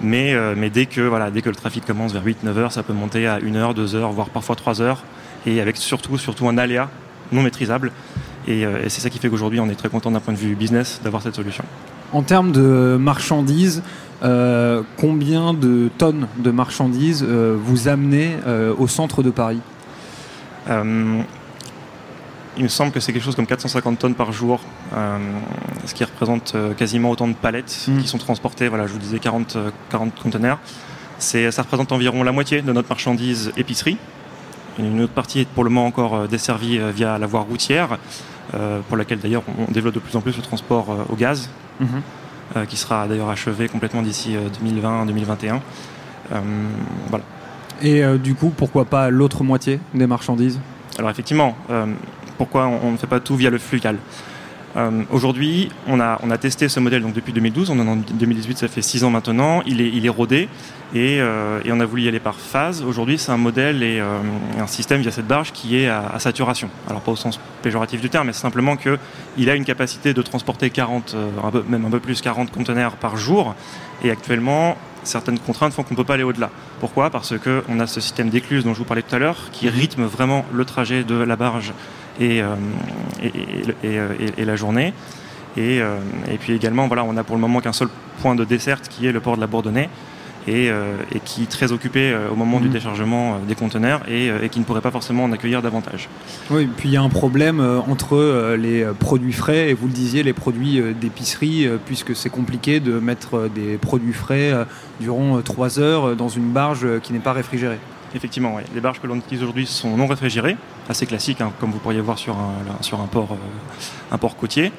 Mais, 0.00 0.34
euh, 0.34 0.54
mais 0.56 0.70
dès, 0.70 0.86
que, 0.86 1.00
voilà, 1.00 1.30
dès 1.30 1.42
que 1.42 1.48
le 1.48 1.56
trafic 1.56 1.84
commence 1.84 2.12
vers 2.12 2.24
8-9 2.24 2.56
heures, 2.58 2.72
ça 2.72 2.82
peut 2.82 2.92
monter 2.92 3.26
à 3.26 3.38
1 3.42 3.54
heure, 3.56 3.74
2 3.74 3.94
heures, 3.94 4.12
voire 4.12 4.30
parfois 4.30 4.56
3 4.56 4.80
heures, 4.80 5.02
et 5.44 5.60
avec 5.60 5.76
surtout, 5.76 6.18
surtout 6.18 6.48
un 6.48 6.58
aléa 6.58 6.88
non 7.32 7.42
maîtrisable. 7.42 7.92
Euh, 8.48 8.84
et, 8.84 8.88
c'est 8.88 9.00
ça 9.00 9.10
qui 9.10 9.18
fait 9.18 9.28
qu'aujourd'hui, 9.28 9.60
on 9.60 9.68
est 9.68 9.74
très 9.74 9.88
content 9.88 10.10
d'un 10.10 10.20
point 10.20 10.34
de 10.34 10.38
vue 10.38 10.54
business 10.54 11.00
d'avoir 11.02 11.22
cette 11.22 11.34
solution. 11.34 11.64
En 12.12 12.22
termes 12.22 12.52
de 12.52 12.96
marchandises, 12.98 13.82
euh, 14.22 14.82
combien 14.96 15.52
de 15.52 15.90
tonnes 15.98 16.28
de 16.38 16.50
marchandises 16.50 17.24
vous 17.24 17.88
amenez 17.88 18.36
au 18.78 18.86
centre 18.86 19.22
de 19.22 19.30
Paris? 19.30 19.60
Il 22.56 22.62
me 22.62 22.68
semble 22.68 22.90
que 22.90 23.00
c'est 23.00 23.12
quelque 23.12 23.22
chose 23.22 23.36
comme 23.36 23.46
450 23.46 23.98
tonnes 23.98 24.14
par 24.14 24.32
jour, 24.32 24.60
euh, 24.94 25.18
ce 25.84 25.92
qui 25.92 26.04
représente 26.04 26.54
euh, 26.54 26.72
quasiment 26.72 27.10
autant 27.10 27.28
de 27.28 27.34
palettes 27.34 27.86
hmm. 27.86 27.98
qui 27.98 28.08
sont 28.08 28.16
transportées. 28.16 28.68
Voilà, 28.68 28.86
je 28.86 28.92
vous 28.94 28.98
disais 28.98 29.18
40, 29.18 29.58
40 29.90 30.08
euh, 30.08 30.22
conteneurs. 30.22 30.58
Ça 31.18 31.62
représente 31.62 31.92
environ 31.92 32.22
la 32.22 32.32
moitié 32.32 32.62
de 32.62 32.72
notre 32.72 32.88
marchandise 32.88 33.52
épicerie. 33.58 33.98
Une 34.78 35.00
autre 35.00 35.12
partie 35.12 35.40
est 35.40 35.48
pour 35.48 35.64
le 35.64 35.70
moment 35.70 35.86
encore 35.86 36.28
desservie 36.28 36.78
via 36.94 37.18
la 37.18 37.26
voie 37.26 37.40
routière, 37.40 37.98
pour 38.88 38.96
laquelle 38.96 39.18
d'ailleurs 39.18 39.42
on 39.58 39.70
développe 39.72 39.94
de 39.94 40.00
plus 40.00 40.16
en 40.16 40.20
plus 40.20 40.36
le 40.36 40.42
transport 40.42 41.06
au 41.08 41.16
gaz, 41.16 41.48
mhm. 41.80 42.66
qui 42.66 42.76
sera 42.76 43.08
d'ailleurs 43.08 43.30
achevé 43.30 43.68
complètement 43.68 44.02
d'ici 44.02 44.36
2020-2021. 44.62 45.60
voilà. 47.08 47.24
Et 47.82 48.02
du 48.18 48.34
coup, 48.34 48.52
pourquoi 48.54 48.84
pas 48.84 49.08
l'autre 49.08 49.44
moitié 49.44 49.80
des 49.94 50.06
marchandises? 50.06 50.60
Alors 50.98 51.10
effectivement, 51.10 51.56
pourquoi 52.36 52.66
on, 52.66 52.92
ne 52.92 52.96
fait 52.96 53.06
pas 53.06 53.20
tout 53.20 53.36
via 53.36 53.50
le 53.50 53.58
fluvial? 53.58 53.96
Euh, 54.76 55.02
aujourd'hui, 55.10 55.70
on 55.86 56.00
a, 56.00 56.38
testé 56.38 56.68
ce 56.68 56.80
modèle 56.80 57.02
donc 57.02 57.14
depuis 57.14 57.32
2012, 57.32 57.70
on 57.70 57.78
en 57.78 57.96
2018, 57.96 58.58
ça 58.58 58.68
fait 58.68 58.82
6 58.82 59.04
ans 59.04 59.10
maintenant, 59.10 59.62
il 59.66 59.80
est, 59.80 60.08
rodé 60.10 60.48
et, 60.94 61.18
euh, 61.20 61.60
et, 61.64 61.72
on 61.72 61.80
a 61.80 61.86
voulu 61.86 62.02
y 62.02 62.08
aller 62.08 62.20
par 62.20 62.34
phase. 62.34 62.82
Aujourd'hui, 62.82 63.16
c'est 63.16 63.32
un 63.32 63.38
modèle 63.38 63.82
et 63.82 63.98
euh, 64.00 64.18
un 64.60 64.66
système 64.66 65.00
via 65.00 65.10
cette 65.10 65.26
barge 65.26 65.52
qui 65.52 65.78
est 65.78 65.88
à, 65.88 66.18
saturation. 66.18 66.68
Alors 66.88 67.00
pas 67.00 67.12
au 67.12 67.16
sens 67.16 67.40
péjoratif 67.62 68.02
du 68.02 68.10
terme, 68.10 68.26
mais 68.26 68.32
simplement 68.34 68.76
qu'il 68.76 69.50
a 69.50 69.54
une 69.54 69.64
capacité 69.64 70.12
de 70.12 70.22
transporter 70.22 70.68
40, 70.68 71.16
un 71.42 71.50
peu, 71.50 71.64
même 71.68 71.86
un 71.86 71.90
peu 71.90 72.00
plus 72.00 72.20
40 72.20 72.50
conteneurs 72.50 72.96
par 72.96 73.16
jour 73.16 73.54
et 74.04 74.10
actuellement, 74.10 74.76
certaines 75.06 75.38
contraintes 75.38 75.72
font 75.72 75.82
qu'on 75.82 75.94
ne 75.94 75.96
peut 75.96 76.04
pas 76.04 76.14
aller 76.14 76.22
au-delà. 76.22 76.50
Pourquoi? 76.80 77.10
Parce 77.10 77.34
qu'on 77.38 77.80
a 77.80 77.86
ce 77.86 78.00
système 78.00 78.28
d'écluse 78.28 78.64
dont 78.64 78.74
je 78.74 78.78
vous 78.78 78.84
parlais 78.84 79.02
tout 79.02 79.14
à 79.14 79.18
l'heure 79.18 79.50
qui 79.52 79.68
rythme 79.68 80.04
vraiment 80.04 80.44
le 80.52 80.64
trajet 80.64 81.04
de 81.04 81.14
la 81.14 81.36
barge 81.36 81.72
euh, 82.20 82.56
euh, 83.84 84.14
et, 84.36 84.44
la 84.44 84.56
journée. 84.56 84.92
Euh, 85.58 85.98
et, 86.30 86.38
puis 86.38 86.54
également, 86.54 86.86
voilà, 86.86 87.04
on 87.04 87.16
a 87.16 87.24
pour 87.24 87.36
le 87.36 87.40
moment 87.40 87.60
qu'un 87.60 87.72
seul 87.72 87.88
point 88.20 88.34
de 88.34 88.44
desserte 88.44 88.88
qui 88.88 89.06
est 89.06 89.12
le 89.12 89.20
port 89.20 89.36
de 89.36 89.40
la 89.40 89.46
Bourdonnais. 89.46 89.88
Et, 90.48 90.70
qui 91.24 91.42
est 91.42 91.50
très 91.50 91.72
occupé 91.72 92.16
au 92.30 92.36
moment 92.36 92.60
du 92.60 92.68
mhm. 92.68 92.74
déchargement 92.74 93.38
des 93.48 93.54
conteneurs 93.54 94.02
et, 94.08 94.30
qui 94.48 94.60
ne 94.60 94.64
pourrait 94.64 94.80
pas 94.80 94.90
forcément 94.90 95.24
en 95.24 95.32
accueillir 95.32 95.60
davantage. 95.60 96.08
Oui, 96.50 96.68
puis 96.76 96.88
il 96.88 96.92
y 96.92 96.96
a 96.96 97.02
un 97.02 97.08
problème 97.08 97.60
entre 97.88 98.54
les 98.56 98.86
produits 98.98 99.32
frais 99.32 99.70
et 99.70 99.74
vous 99.74 99.86
le 99.86 99.92
disiez, 99.92 100.22
les 100.22 100.32
produits 100.32 100.80
d'épicerie, 101.00 101.68
puisque 101.84 102.14
c'est 102.14 102.30
compliqué 102.30 102.80
de 102.80 102.98
mettre 102.98 103.48
des 103.54 103.76
produits 103.76 104.12
frais 104.12 104.52
durant 105.00 105.40
trois 105.42 105.80
heures 105.80 106.14
dans 106.14 106.28
une 106.28 106.50
barge 106.50 106.86
qui 107.02 107.12
n'est 107.12 107.18
pas 107.18 107.32
réfrigérée. 107.32 107.78
Effectivement, 108.14 108.56
les 108.74 108.80
barges 108.80 109.00
que 109.00 109.06
l'on 109.06 109.16
utilise 109.16 109.42
aujourd'hui 109.42 109.66
sont 109.66 109.96
non 109.96 110.06
réfrigérées, 110.06 110.56
assez 110.88 111.06
classiques, 111.06 111.40
hein, 111.40 111.52
comme 111.60 111.70
vous 111.70 111.78
pourriez 111.78 112.00
voir 112.00 112.18
sur 112.18 112.34
un, 112.34 112.82
sur 112.82 113.00
un, 113.00 113.06
port, 113.06 113.32
euh, 113.32 114.14
un 114.14 114.18
port 114.18 114.36
côtier. 114.36 114.72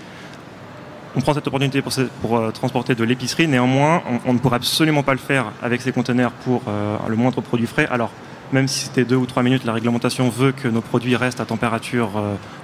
On 1.17 1.21
prend 1.21 1.33
cette 1.33 1.47
opportunité 1.47 1.81
pour, 1.81 2.37
euh, 2.37 2.51
transporter 2.51 2.93
de 2.93 3.03
l'épicerie, 3.03 3.47
néanmoins, 3.47 4.03
on, 4.25 4.33
ne 4.33 4.37
pourrait 4.37 4.57
absolument 4.57 5.01
pas 5.01 5.13
le 5.13 5.19
faire 5.19 5.51
avec 5.63 5.81
ces 5.81 5.91
conteneurs 5.91 6.31
pour 6.31 6.61
euh, 6.67 6.95
le 7.07 7.15
moindre 7.15 7.41
produit 7.41 7.65
frais. 7.65 7.87
Alors, 7.89 8.11
même 8.53 8.67
si 8.67 8.85
c'était 8.85 9.03
deux 9.03 9.15
ou 9.15 9.25
trois 9.25 9.41
minutes, 9.41 9.65
la 9.65 9.73
réglementation 9.73 10.29
veut 10.29 10.51
que 10.51 10.67
nos 10.67 10.81
produits 10.81 11.15
restent 11.15 11.39
à 11.41 11.45
température 11.45 12.11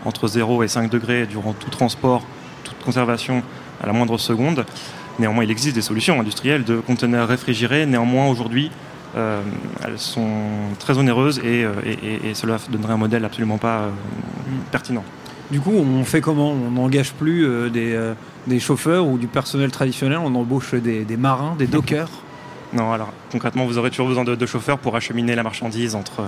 entre 0.05 0.27
0 0.27 0.63
et 0.63 0.69
5 0.69 0.89
degrés 0.89 1.25
durant 1.25 1.51
tout 1.51 1.69
transport, 1.69 2.23
toute 2.63 2.81
conservation 2.85 3.43
à 3.81 3.87
la 3.87 3.91
moindre 3.91 4.17
seconde. 4.17 4.65
Néanmoins, 5.19 5.43
il 5.43 5.51
existe 5.51 5.75
des 5.75 5.81
solutions 5.81 6.19
industrielles 6.19 6.63
de 6.63 6.77
conteneurs 6.77 7.27
réfrigérés. 7.27 7.85
Néanmoins, 7.85 8.27
aujourd'hui, 8.27 8.71
euh, 9.15 9.41
elles 9.85 9.99
sont 9.99 10.27
très 10.79 10.97
onéreuses 10.97 11.39
et, 11.39 11.63
euh, 11.63 11.73
cela 12.33 12.57
donnerait 12.69 12.93
un 12.93 12.97
modèle 12.97 13.23
absolument 13.25 13.59
pas 13.59 13.81
euh, 13.81 13.89
pertinent. 14.71 15.03
Du 15.51 15.59
coup, 15.59 15.71
on 15.71 16.03
fait 16.03 16.21
comment? 16.21 16.51
On 16.51 16.71
n'engage 16.71 17.13
plus 17.13 17.47
des, 17.69 18.59
chauffeurs 18.59 19.05
ou 19.07 19.17
du 19.17 19.27
personnel 19.27 19.71
traditionnel, 19.71 20.19
on 20.23 20.33
embauche 20.35 20.73
des, 20.73 21.17
marins, 21.17 21.55
des 21.57 21.67
dockers? 21.67 22.09
Non, 22.73 22.91
alors 22.91 23.11
concrètement, 23.31 23.65
vous 23.65 23.77
aurez 23.77 23.91
toujours 23.91 24.07
besoin 24.07 24.23
de, 24.23 24.45
chauffeurs 24.45 24.79
pour 24.79 24.95
acheminer 24.95 25.35
la 25.35 25.43
marchandise 25.43 25.95
entre, 25.95 26.23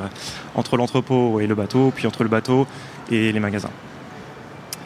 entre 0.53 0.77
l'entrepôt 0.77 1.39
et 1.39 1.47
le 1.47 1.55
bateau, 1.55 1.91
puis 1.95 2.05
entre 2.05 2.23
le 2.23 2.29
bateau 2.29 2.67
et 3.09 3.31
les 3.31 3.39
magasins. 3.39 3.71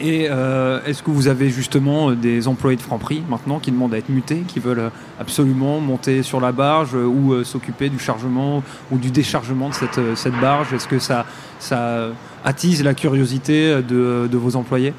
Et 0.00 0.28
euh, 0.30 0.80
est-ce 0.86 1.02
que 1.02 1.10
vous 1.10 1.28
avez 1.28 1.50
justement 1.50 2.12
des 2.12 2.48
employés 2.48 2.76
de 2.76 2.82
Franprix 2.82 3.22
maintenant 3.28 3.58
qui 3.58 3.70
demandent 3.70 3.92
à 3.92 3.98
être 3.98 4.08
mutés, 4.08 4.44
qui 4.48 4.58
veulent 4.58 4.90
absolument 5.18 5.78
monter 5.80 6.22
sur 6.22 6.40
la 6.40 6.52
barge 6.52 6.94
ou 6.94 7.34
euh, 7.34 7.44
s'occuper 7.44 7.90
du 7.90 7.98
chargement 7.98 8.62
ou 8.90 8.96
du 8.96 9.10
déchargement 9.10 9.68
de 9.68 9.74
cette, 9.74 9.98
euh, 9.98 10.40
barge? 10.40 10.72
Est-ce 10.72 10.88
que 10.88 10.98
ça, 10.98 11.26
attise 12.42 12.82
la 12.82 12.94
curiosité 12.94 13.82
de 13.82 14.36
vos 14.36 14.56
employés? 14.56 14.94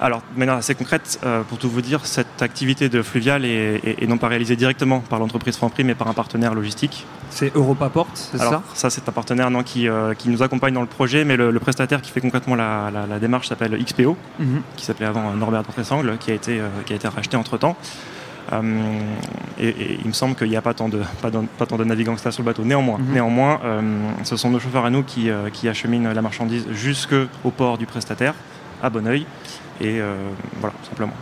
Alors, 0.00 0.22
de 0.34 0.38
manière 0.38 0.54
assez 0.54 0.74
concrète, 0.74 1.18
euh, 1.24 1.42
pour 1.42 1.58
tout 1.58 1.70
vous 1.70 1.80
dire, 1.80 2.04
cette 2.04 2.42
activité 2.42 2.88
de 2.88 3.00
fluvial 3.00 3.44
est, 3.44 4.06
non 4.06 4.18
pas 4.18 4.28
réalisée 4.28 4.56
directement 4.56 5.00
par 5.00 5.18
l'entreprise 5.18 5.56
Franprix, 5.56 5.84
mais 5.84 5.94
par 5.94 6.08
un 6.08 6.12
partenaire 6.12 6.54
logistique. 6.54 7.06
C'est 7.30 7.54
Europaport, 7.56 8.08
c'est 8.14 8.38
ça? 8.38 8.62
Ça, 8.74 8.90
c'est 8.90 9.08
un 9.08 9.12
partenaire 9.12 9.50
non, 9.50 9.62
qui, 9.62 9.88
euh, 9.88 10.14
qui, 10.14 10.28
nous 10.28 10.42
accompagne 10.42 10.74
dans 10.74 10.82
le 10.82 10.86
projet, 10.86 11.24
mais 11.24 11.36
le, 11.36 11.58
prestataire 11.58 12.02
qui 12.02 12.10
fait 12.10 12.20
concrètement 12.20 12.54
la, 12.54 13.18
démarche 13.20 13.48
s'appelle 13.48 13.76
XPO, 13.82 14.16
mhm. 14.38 14.62
qui 14.76 14.84
s'appelait 14.84 15.06
avant 15.06 15.32
Norbert 15.32 15.62
Dentressangle, 15.62 16.18
qui 16.18 16.30
a 16.30 16.34
été, 16.34 16.60
euh, 16.60 16.68
qui 16.84 16.92
a 16.92 16.96
été 16.96 17.08
racheté 17.08 17.36
entre-temps. 17.36 17.76
et, 18.52 19.98
il 20.02 20.06
me 20.06 20.12
semble 20.12 20.34
qu'il 20.34 20.50
n'y 20.50 20.56
a 20.56 20.62
pas 20.62 20.74
tant, 20.74 20.90
de, 20.90 21.00
pas, 21.22 21.30
pas 21.58 21.66
tant 21.66 21.76
de 21.78 21.84
navigants 21.84 22.14
que 22.14 22.20
ça 22.20 22.30
sur 22.30 22.42
le 22.42 22.46
bateau. 22.46 22.64
Néanmoins, 22.64 22.98
mhm. 22.98 23.12
néanmoins 23.14 23.60
ce 24.24 24.36
sont 24.36 24.50
nos 24.50 24.60
chauffeurs 24.60 24.84
à 24.84 24.90
nous 24.90 25.02
qui, 25.02 25.30
qui 25.54 25.68
acheminent 25.70 26.12
la 26.12 26.22
marchandise 26.22 26.66
jusqu'au 26.70 27.50
port 27.50 27.78
du 27.78 27.86
prestataire, 27.86 28.34
à 28.82 28.90
Bonneuil. 28.90 29.26
Et 29.80 30.00
euh, 30.00 30.14
voilà, 30.60 30.74
simplement. 30.88 31.12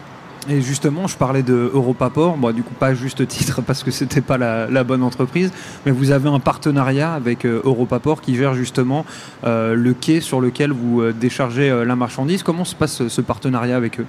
Et 0.49 0.61
justement, 0.61 1.07
je 1.07 1.17
parlais 1.17 1.43
de 1.43 1.71
Europaport, 1.73 2.37
bon, 2.37 2.53
du 2.53 2.63
coup 2.63 2.75
pas 2.75 2.93
juste 2.93 3.27
titre 3.27 3.63
parce 3.67 3.83
que 3.83 3.91
c'était 3.91 4.21
pas 4.21 4.37
la, 4.37 4.85
bonne 4.85 5.03
entreprise, 5.03 5.53
mais 5.87 5.93
vous 5.93 6.11
avez 6.11 6.29
un 6.29 6.41
partenariat 6.41 7.15
avec 7.15 7.47
euh, 7.47 7.63
Europaport 7.65 8.21
qui 8.21 8.37
gère 8.37 8.55
justement 8.55 9.07
euh, 9.45 9.75
le 9.75 9.95
quai 9.95 10.21
sur 10.21 10.41
lequel 10.43 10.73
vous 10.73 11.13
déchargez 11.13 11.85
la 11.85 11.97
marchandise. 11.97 12.43
Comment 12.43 12.65
se 12.65 12.75
passe 12.75 13.09
ce 13.09 13.21
partenariat 13.21 13.77
avec 13.77 14.01
eux? 14.01 14.07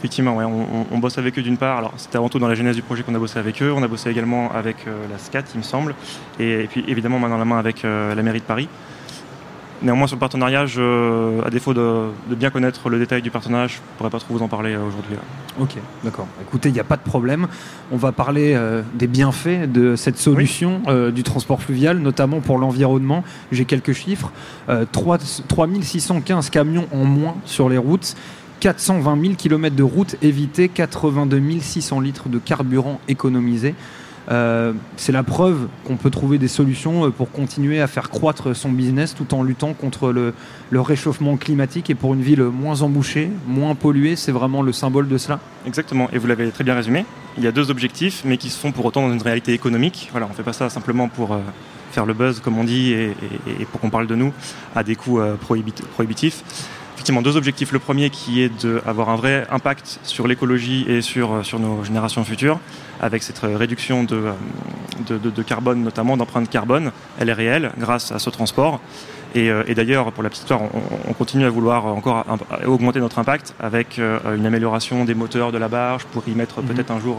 Effectivement, 0.00 0.36
ouais, 0.36 0.44
on, 0.44 0.98
bosse 0.98 1.18
avec 1.18 1.36
eux 1.38 1.42
d'une 1.42 1.56
part. 1.56 1.78
Alors, 1.78 1.92
c'était 1.96 2.18
avant 2.18 2.28
tout 2.28 2.38
dans 2.38 2.46
la 2.46 2.54
genèse 2.54 2.76
du 2.76 2.82
projet 2.82 3.02
qu'on 3.02 3.16
a 3.16 3.18
bossé 3.18 3.36
avec 3.36 3.60
eux. 3.62 3.72
On 3.72 3.82
a 3.82 3.88
bossé 3.88 4.08
également 4.08 4.52
avec 4.52 4.86
la 4.86 5.18
SCAT, 5.18 5.42
il 5.54 5.58
me 5.58 5.64
semble, 5.64 5.96
et, 6.38 6.62
et 6.62 6.66
puis 6.68 6.84
évidemment 6.86 7.18
main 7.18 7.28
dans 7.28 7.36
la 7.36 7.44
main 7.44 7.58
avec 7.58 7.82
la 7.82 8.22
mairie 8.22 8.38
de 8.38 8.44
Paris. 8.44 8.68
Néanmoins, 9.80 10.08
sur 10.08 10.16
le 10.16 10.20
partenariat, 10.20 10.62
à 10.62 11.50
défaut 11.50 11.72
de, 11.72 12.08
bien 12.30 12.50
connaître 12.50 12.88
le 12.88 12.98
détail 12.98 13.22
du 13.22 13.30
partenariat, 13.30 13.68
je 13.68 13.76
ne 13.76 13.80
pourrais 13.96 14.10
pas 14.10 14.18
trop 14.18 14.34
vous 14.34 14.42
en 14.42 14.48
parler 14.48 14.74
euh, 14.74 14.86
aujourd'hui. 14.86 15.14
Ok, 15.60 15.76
d'accord. 16.02 16.26
Écoutez, 16.42 16.68
il 16.68 16.72
n'y 16.72 16.80
a 16.80 16.84
pas 16.84 16.96
de 16.96 17.02
problème. 17.02 17.46
On 17.92 17.96
va 17.96 18.10
parler 18.10 18.54
euh, 18.54 18.82
des 18.94 19.06
bienfaits 19.06 19.70
de 19.70 19.94
cette 19.94 20.18
solution 20.18 20.82
euh, 20.88 21.12
du 21.12 21.22
transport 21.22 21.62
fluvial, 21.62 21.98
notamment 21.98 22.40
pour 22.40 22.58
l'environnement. 22.58 23.22
J'ai 23.52 23.64
quelques 23.64 23.92
chiffres. 23.92 24.32
3, 24.92 25.18
3615 25.46 26.50
camions 26.50 26.88
en 26.92 27.04
moins 27.04 27.36
sur 27.44 27.68
les 27.68 27.78
routes. 27.78 28.16
420 28.60 29.20
000 29.20 29.34
km 29.34 29.76
de 29.76 29.82
routes 29.84 30.16
évitées, 30.20 30.68
82 30.68 31.60
600 31.60 32.00
litres 32.00 32.28
de 32.28 32.38
carburant 32.38 33.00
économisés. 33.06 33.74
Euh, 34.30 34.72
c'est 34.96 35.12
la 35.12 35.22
preuve 35.22 35.68
qu'on 35.84 35.96
peut 35.96 36.10
trouver 36.10 36.36
des 36.36 36.48
solutions 36.48 37.06
euh, 37.06 37.10
pour 37.10 37.30
continuer 37.30 37.80
à 37.80 37.86
faire 37.86 38.10
croître 38.10 38.54
son 38.54 38.70
business 38.70 39.14
tout 39.14 39.32
en 39.32 39.42
luttant 39.42 39.72
contre 39.72 40.12
le, 40.12 40.34
réchauffement 40.72 41.36
climatique 41.36 41.88
et 41.88 41.94
pour 41.94 42.12
une 42.12 42.20
ville 42.20 42.42
moins 42.42 42.82
embouchée, 42.82 43.30
moins 43.46 43.74
polluée. 43.74 44.16
C'est 44.16 44.32
vraiment 44.32 44.62
le 44.62 44.72
symbole 44.72 45.08
de 45.08 45.16
cela 45.16 45.40
Exactement, 45.66 46.08
et 46.12 46.18
vous 46.18 46.26
l'avez 46.26 46.50
très 46.50 46.64
bien 46.64 46.74
résumé. 46.74 47.06
Il 47.38 47.44
y 47.44 47.46
a 47.46 47.52
deux 47.52 47.70
objectifs, 47.70 48.22
mais 48.24 48.36
qui 48.36 48.50
se 48.50 48.58
font 48.58 48.72
pour 48.72 48.84
autant 48.84 49.06
dans 49.06 49.14
une 49.14 49.22
réalité 49.22 49.52
économique. 49.54 50.08
Voilà, 50.12 50.26
on 50.26 50.30
ne 50.30 50.34
fait 50.34 50.42
pas 50.42 50.52
ça 50.52 50.68
simplement 50.68 51.08
pour 51.08 51.32
euh, 51.32 51.38
faire 51.92 52.04
le 52.04 52.12
buzz, 52.12 52.40
comme 52.40 52.58
on 52.58 52.64
dit, 52.64 52.92
et, 52.92 53.14
pour 53.70 53.80
qu'on 53.80 53.90
parle 53.90 54.06
de 54.06 54.14
nous 54.14 54.32
à 54.74 54.82
des 54.82 54.94
coûts 54.94 55.20
prohibitifs 55.94 56.44
effectivement 56.98 57.22
deux 57.22 57.36
objectifs. 57.36 57.70
Le 57.70 57.78
premier 57.78 58.10
qui 58.10 58.42
est 58.42 58.66
d'avoir 58.66 59.08
un 59.10 59.14
vrai 59.14 59.46
impact 59.50 60.00
sur 60.02 60.26
l'écologie 60.26 60.84
et 60.88 61.00
sur, 61.00 61.32
euh, 61.32 61.42
sur 61.44 61.60
nos 61.60 61.84
générations 61.84 62.24
futures, 62.24 62.58
avec 63.00 63.22
cette 63.22 63.44
euh, 63.44 63.56
réduction 63.56 64.02
de, 64.02 64.24
euh, 65.10 65.18
de, 65.18 65.42
carbone, 65.44 65.80
notamment 65.84 66.16
d'empreinte 66.16 66.50
carbone. 66.50 66.90
Elle 67.20 67.28
est 67.28 67.34
réelle 67.34 67.70
grâce 67.78 68.10
à 68.10 68.18
ce 68.18 68.30
transport. 68.30 68.80
Et, 69.34 69.74
d'ailleurs, 69.74 70.10
pour 70.10 70.22
la 70.22 70.30
petite 70.30 70.44
histoire, 70.44 70.62
on, 71.06 71.12
continue 71.12 71.44
à 71.44 71.50
vouloir 71.50 71.84
encore 71.84 72.24
augmenter 72.66 72.98
notre 72.98 73.18
impact 73.18 73.54
avec 73.60 73.98
une 73.98 74.46
amélioration 74.46 75.04
des 75.04 75.14
moteurs 75.14 75.52
de 75.52 75.58
la 75.58 75.68
barge 75.68 76.04
pour 76.06 76.26
y 76.26 76.32
mettre 76.32 76.62
mhm. 76.62 76.68
peut-être 76.68 76.90
un 76.90 76.98
jour 76.98 77.18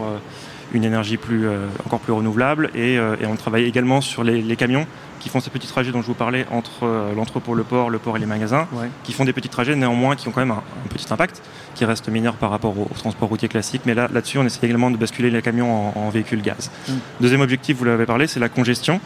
une 0.72 0.84
énergie 0.84 1.16
plus, 1.16 1.48
encore 1.84 2.00
plus 2.00 2.12
renouvelable. 2.12 2.70
Et, 2.74 2.98
on 3.26 3.36
travaille 3.36 3.64
également 3.64 4.00
sur 4.00 4.24
les 4.24 4.56
camions 4.56 4.86
qui 5.20 5.28
font 5.28 5.38
ces 5.38 5.50
petits 5.50 5.68
trajets 5.68 5.92
dont 5.92 6.02
je 6.02 6.06
vous 6.06 6.14
parlais 6.14 6.46
entre 6.50 6.84
euh, 6.84 7.14
l'entrepôt, 7.14 7.54
le 7.54 7.62
port, 7.62 7.90
le 7.90 7.98
port 7.98 8.16
et 8.16 8.20
les 8.20 8.26
magasins, 8.26 8.66
qui 9.04 9.12
font 9.12 9.24
des 9.24 9.32
petits 9.32 9.48
trajets 9.48 9.76
néanmoins 9.76 10.16
qui 10.16 10.26
ont 10.26 10.32
quand 10.32 10.40
même 10.40 10.50
un, 10.50 10.88
petit 10.88 11.12
impact, 11.12 11.42
qui 11.76 11.84
reste 11.84 12.08
mineur 12.08 12.34
par 12.34 12.50
rapport 12.50 12.76
au, 12.76 12.88
transport 12.96 13.28
routier 13.28 13.48
classique. 13.48 13.82
Mais 13.84 13.94
là, 13.94 14.08
là-dessus, 14.12 14.38
on 14.38 14.44
essaie 14.44 14.66
également 14.66 14.90
de 14.90 14.96
basculer 14.96 15.30
les 15.30 15.42
camions 15.42 15.96
en, 15.96 16.10
véhicules 16.10 16.42
gaz. 16.42 16.70
Mm. 16.88 16.92
Deuxième 17.20 17.40
objectif, 17.42 17.76
vous 17.76 17.84
l'avez 17.84 18.06
parlé, 18.06 18.26
c'est 18.26 18.40
la 18.40 18.48
congestion. 18.48 19.00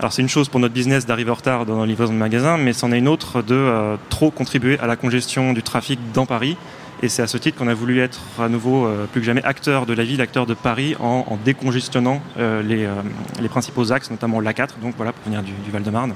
Alors 0.00 0.12
c'est 0.12 0.22
une 0.22 0.28
chose 0.28 0.48
pour 0.48 0.58
notre 0.58 0.74
business 0.74 1.06
d'arriver 1.06 1.30
en 1.30 1.34
retard 1.34 1.66
dans 1.66 1.78
la 1.78 1.86
livraison 1.86 2.12
de 2.12 2.18
magasins, 2.18 2.56
mais 2.56 2.72
c'en 2.72 2.90
est 2.90 2.98
une 2.98 3.06
autre 3.06 3.42
de 3.42 3.54
euh, 3.54 3.96
trop 4.10 4.30
contribuer 4.30 4.78
à 4.80 4.88
la 4.88 4.96
congestion 4.96 5.52
du 5.52 5.62
trafic 5.62 6.00
dans 6.12 6.26
Paris 6.26 6.56
et 7.02 7.08
c'est 7.08 7.22
à 7.22 7.26
ce 7.26 7.36
titre 7.36 7.58
qu'on 7.58 7.68
a 7.68 7.74
voulu 7.74 8.00
être 8.00 8.20
à 8.38 8.48
nouveau 8.48 8.86
euh, 8.86 9.06
plus 9.06 9.20
que 9.20 9.26
jamais 9.26 9.42
acteur 9.44 9.86
de 9.86 9.92
la 9.92 10.04
ville, 10.04 10.20
acteur 10.20 10.46
de 10.46 10.54
Paris, 10.54 10.96
en, 11.00 11.38
décongestionnant 11.44 12.22
euh, 12.38 12.62
euh, 12.62 13.02
les, 13.40 13.48
principaux 13.48 13.92
axes, 13.92 14.10
notamment 14.10 14.40
l'A4, 14.40 14.80
donc 14.82 14.94
voilà, 14.96 15.12
pour 15.12 15.24
venir 15.24 15.42
du, 15.42 15.70
Val-de-Marne. 15.70 16.14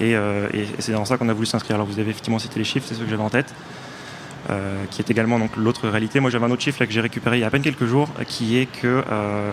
Et, 0.00 0.12
et 0.12 0.66
c'est 0.78 0.92
dans 0.92 1.04
ça 1.04 1.18
qu'on 1.18 1.28
a 1.28 1.34
voulu 1.34 1.46
s'inscrire. 1.46 1.76
Alors 1.76 1.86
vous 1.86 1.98
avez 1.98 2.10
effectivement 2.10 2.38
cité 2.38 2.58
les 2.58 2.64
chiffres, 2.64 2.86
c'est 2.88 2.94
ce 2.94 3.00
que 3.00 3.10
j'avais 3.10 3.22
en 3.22 3.28
tête. 3.28 3.52
Euh, 4.48 4.84
qui 4.90 5.02
est 5.02 5.10
également 5.10 5.38
donc 5.38 5.56
l'autre 5.56 5.88
réalité. 5.88 6.18
Moi, 6.18 6.30
j'avais 6.30 6.46
un 6.46 6.50
autre 6.50 6.62
chiffre 6.62 6.80
là, 6.80 6.86
que 6.86 6.92
j'ai 6.92 7.00
récupéré 7.00 7.36
il 7.36 7.40
y 7.40 7.44
a 7.44 7.46
à 7.46 7.50
peine 7.50 7.62
quelques 7.62 7.84
jours, 7.84 8.08
qui 8.26 8.56
est 8.56 8.66
que 8.66 9.04
euh, 9.10 9.50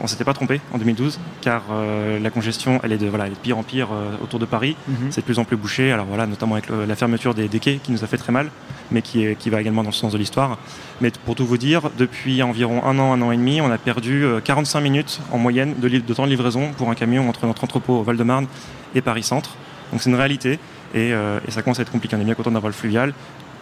on 0.00 0.06
s'était 0.06 0.24
pas 0.24 0.32
trompé 0.32 0.60
en 0.72 0.78
2012, 0.78 1.18
car 1.40 1.64
euh, 1.72 2.18
la 2.18 2.30
congestion, 2.30 2.80
elle 2.82 2.92
est 2.92 2.98
de 2.98 3.08
voilà, 3.08 3.26
elle 3.26 3.32
est 3.32 3.34
de 3.34 3.40
pire 3.40 3.58
en 3.58 3.64
pire 3.64 3.88
autour 4.22 4.38
de 4.38 4.46
Paris. 4.46 4.76
Mhm. 4.88 5.08
C'est 5.10 5.20
de 5.22 5.26
plus 5.26 5.38
en 5.40 5.44
plus 5.44 5.56
bouché. 5.56 5.90
Alors 5.90 6.06
voilà, 6.06 6.26
notamment 6.26 6.54
avec 6.54 6.68
la 6.70 6.94
fermeture 6.94 7.34
des, 7.34 7.48
quais 7.48 7.80
qui 7.82 7.90
nous 7.90 8.04
a 8.04 8.06
fait 8.06 8.16
très 8.16 8.32
mal, 8.32 8.50
mais 8.92 9.02
qui, 9.02 9.24
est, 9.24 9.34
qui 9.34 9.50
va 9.50 9.60
également 9.60 9.82
dans 9.82 9.90
le 9.90 9.94
sens 9.94 10.12
de 10.12 10.18
l'histoire. 10.18 10.58
Mais 11.00 11.10
pour 11.26 11.34
tout 11.34 11.44
vous 11.44 11.58
dire, 11.58 11.90
depuis 11.98 12.42
environ 12.42 12.84
un 12.84 12.98
an, 12.98 13.12
un 13.12 13.22
an 13.22 13.32
et 13.32 13.36
demi, 13.36 13.60
on 13.60 13.70
a 13.70 13.78
perdu 13.78 14.24
45 14.44 14.80
minutes 14.80 15.20
en 15.32 15.38
moyenne 15.38 15.74
de, 15.78 15.88
de 15.88 16.14
temps 16.14 16.24
de 16.24 16.30
livraison 16.30 16.70
pour 16.78 16.88
un 16.88 16.94
camion 16.94 17.28
entre 17.28 17.46
notre 17.46 17.64
entrepôt 17.64 17.98
au 17.98 18.02
Val-de-Marne 18.04 18.46
et 18.94 19.00
Paris 19.00 19.24
Centre. 19.24 19.56
Donc 19.90 20.00
c'est 20.02 20.08
une 20.08 20.16
réalité. 20.16 20.58
Et, 20.94 21.10
et, 21.10 21.50
ça 21.50 21.62
commence 21.62 21.78
à 21.78 21.82
être 21.82 21.92
compliqué. 21.92 22.16
On 22.16 22.20
est 22.20 22.24
bien 22.24 22.34
content 22.34 22.50
d'avoir 22.50 22.68
le 22.70 22.74
fluvial. 22.74 23.12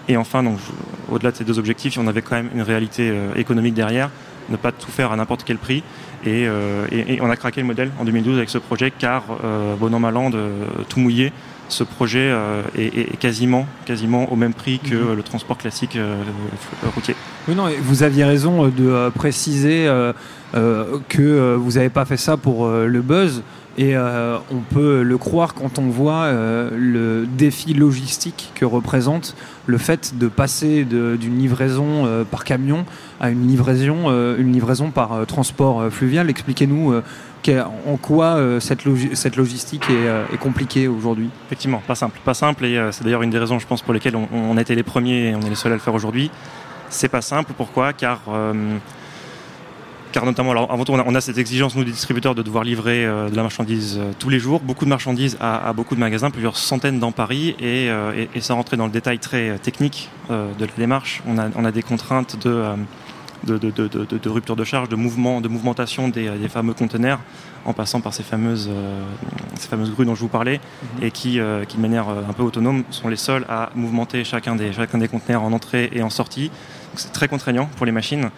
Et 0.08 0.16
enfin, 0.16 0.42
donc, 0.42 0.58
au-delà 1.10 1.30
de 1.30 1.36
ces 1.36 1.44
deux 1.44 1.58
objectifs, 1.58 1.98
on 1.98 2.06
avait 2.06 2.22
quand 2.22 2.36
même 2.36 2.48
une 2.54 2.62
réalité 2.62 3.10
euh, 3.10 3.34
économique 3.36 3.74
derrière, 3.74 4.10
ne 4.48 4.56
pas 4.56 4.72
tout 4.72 4.90
faire 4.90 5.12
à 5.12 5.16
n'importe 5.16 5.44
quel 5.44 5.58
prix. 5.58 5.82
Et, 6.24 6.46
euh, 6.48 6.86
on 7.20 7.30
a 7.30 7.36
craqué 7.36 7.60
le 7.60 7.66
modèle 7.66 7.90
en 8.00 8.04
2012 8.04 8.38
avec 8.38 8.48
ce 8.48 8.58
projet, 8.58 8.90
car, 8.90 9.24
euh, 9.44 9.74
bon 9.76 9.94
an, 9.94 10.00
mal 10.00 10.16
an, 10.16 10.30
de 10.30 10.48
tout 10.88 10.98
mouiller, 10.98 11.32
ce 11.68 11.84
projet 11.84 12.34
est, 12.78 13.18
quasiment, 13.18 13.66
quasiment 13.84 14.32
au 14.32 14.36
même 14.36 14.54
prix 14.54 14.78
que 14.78 14.94
mhm. 14.94 15.16
le 15.16 15.22
transport 15.22 15.58
classique 15.58 15.98
routier. 16.94 17.14
Oui, 17.46 17.54
non, 17.54 17.66
vous 17.82 18.02
aviez 18.02 18.24
raison 18.24 18.68
de 18.68 19.10
préciser 19.10 19.86
que 20.54 21.54
vous 21.56 21.72
n'avez 21.72 21.90
pas 21.90 22.06
fait 22.06 22.16
ça 22.16 22.38
pour 22.38 22.66
le 22.70 23.02
buzz. 23.02 23.42
Et 23.78 23.96
euh, 23.96 24.38
on 24.50 24.58
peut 24.58 25.02
le 25.02 25.18
croire 25.18 25.54
quand 25.54 25.78
on 25.78 25.88
voit 25.88 26.24
euh, 26.24 26.68
le 26.76 27.26
défi 27.26 27.74
logistique 27.74 28.50
que 28.56 28.64
représente 28.64 29.36
le 29.66 29.78
fait 29.78 30.18
de 30.18 30.26
passer 30.26 30.84
d'une 30.84 31.38
livraison 31.38 32.04
euh, 32.04 32.24
par 32.24 32.42
camion 32.42 32.84
à 33.20 33.30
une 33.30 33.46
livraison, 33.46 34.10
une 34.36 34.52
livraison 34.52 34.90
par 34.90 35.26
transport 35.26 35.90
fluvial. 35.90 36.28
Expliquez-nous 36.28 36.94
en 37.86 37.96
quoi 37.96 38.38
cette, 38.60 38.84
logistique 38.84 39.84
est, 39.90 40.36
compliquée 40.38 40.86
aujourd'hui. 40.86 41.30
Effectivement, 41.46 41.82
pas 41.86 41.94
simple. 41.94 42.20
Pas 42.24 42.34
simple, 42.34 42.64
et 42.64 42.80
c'est 42.92 43.02
d'ailleurs 43.02 43.22
une 43.22 43.30
des 43.30 43.38
raisons, 43.38 43.58
je 43.58 43.66
pense, 43.66 43.82
pour 43.82 43.92
lesquelles 43.92 44.14
on, 44.14 44.28
on, 44.32 44.56
a 44.56 44.62
les 44.62 44.82
premiers 44.84 45.30
et 45.30 45.34
on 45.34 45.40
est 45.40 45.48
les 45.48 45.56
seuls 45.56 45.72
à 45.72 45.74
le 45.74 45.80
faire 45.80 45.94
aujourd'hui. 45.94 46.30
C'est 46.90 47.08
pas 47.08 47.22
simple, 47.22 47.52
pourquoi? 47.56 47.92
Car 47.92 48.20
car 50.12 50.24
notamment, 50.24 50.52
alors 50.52 50.70
avant 50.72 50.84
tout, 50.84 50.92
on 50.92 51.14
a, 51.14 51.20
cette 51.20 51.38
exigence, 51.38 51.76
nous, 51.76 51.84
des 51.84 51.92
distributeurs, 51.92 52.34
de 52.34 52.42
devoir 52.42 52.64
livrer 52.64 53.04
euh, 53.04 53.28
de 53.28 53.36
la 53.36 53.42
marchandise 53.42 53.98
euh, 54.00 54.12
tous 54.18 54.28
les 54.28 54.38
jours, 54.38 54.60
beaucoup 54.60 54.84
de 54.84 54.90
marchandises 54.90 55.36
à, 55.40 55.72
beaucoup 55.72 55.94
de 55.94 56.00
magasins, 56.00 56.30
plusieurs 56.30 56.56
centaines 56.56 56.98
dans 56.98 57.12
Paris, 57.12 57.54
et, 57.58 57.90
euh, 57.90 58.26
et, 58.34 58.40
sans 58.40 58.56
rentrer 58.56 58.76
dans 58.76 58.86
le 58.86 58.92
détail 58.92 59.18
très 59.18 59.58
technique 59.58 60.08
de 60.30 60.64
la 60.64 60.72
démarche, 60.76 61.22
on 61.26 61.38
a, 61.38 61.48
on 61.56 61.64
a 61.64 61.72
des 61.72 61.82
contraintes 61.82 62.36
de, 62.44 62.64
de, 63.44 63.58
de, 63.58 63.88
de, 63.88 64.28
rupture 64.28 64.56
de 64.56 64.64
charge, 64.64 64.88
de 64.88 64.96
mouvement, 64.96 65.40
de 65.40 65.48
mouvmentation 65.48 66.08
des, 66.08 66.28
des 66.30 66.48
fameux 66.48 66.74
conteneurs, 66.74 67.20
en 67.64 67.72
passant 67.72 68.00
par 68.00 68.14
ces 68.14 68.22
fameuses, 68.22 68.70
ces 69.58 69.68
fameuses 69.68 69.90
grues 69.90 70.04
dont 70.04 70.14
je 70.14 70.20
vous 70.20 70.28
parlais, 70.28 70.60
mhm. 70.98 71.04
et 71.04 71.10
qui, 71.10 71.40
qui, 71.68 71.76
de 71.76 71.82
manière 71.82 72.08
un 72.08 72.32
peu 72.32 72.42
autonome, 72.42 72.84
sont 72.90 73.08
les 73.08 73.16
seuls 73.16 73.44
à 73.48 73.70
mouvementer 73.74 74.24
chacun 74.24 74.54
des, 74.54 74.72
chacun 74.72 74.98
des 74.98 75.08
conteneurs 75.08 75.42
en 75.42 75.52
entrée 75.52 75.90
et 75.92 76.02
en 76.02 76.10
sortie. 76.10 76.50
C'est 76.94 77.12
très 77.12 77.28
contraignant 77.28 77.68
pour 77.76 77.86
les 77.86 77.92
machines. 77.92 78.30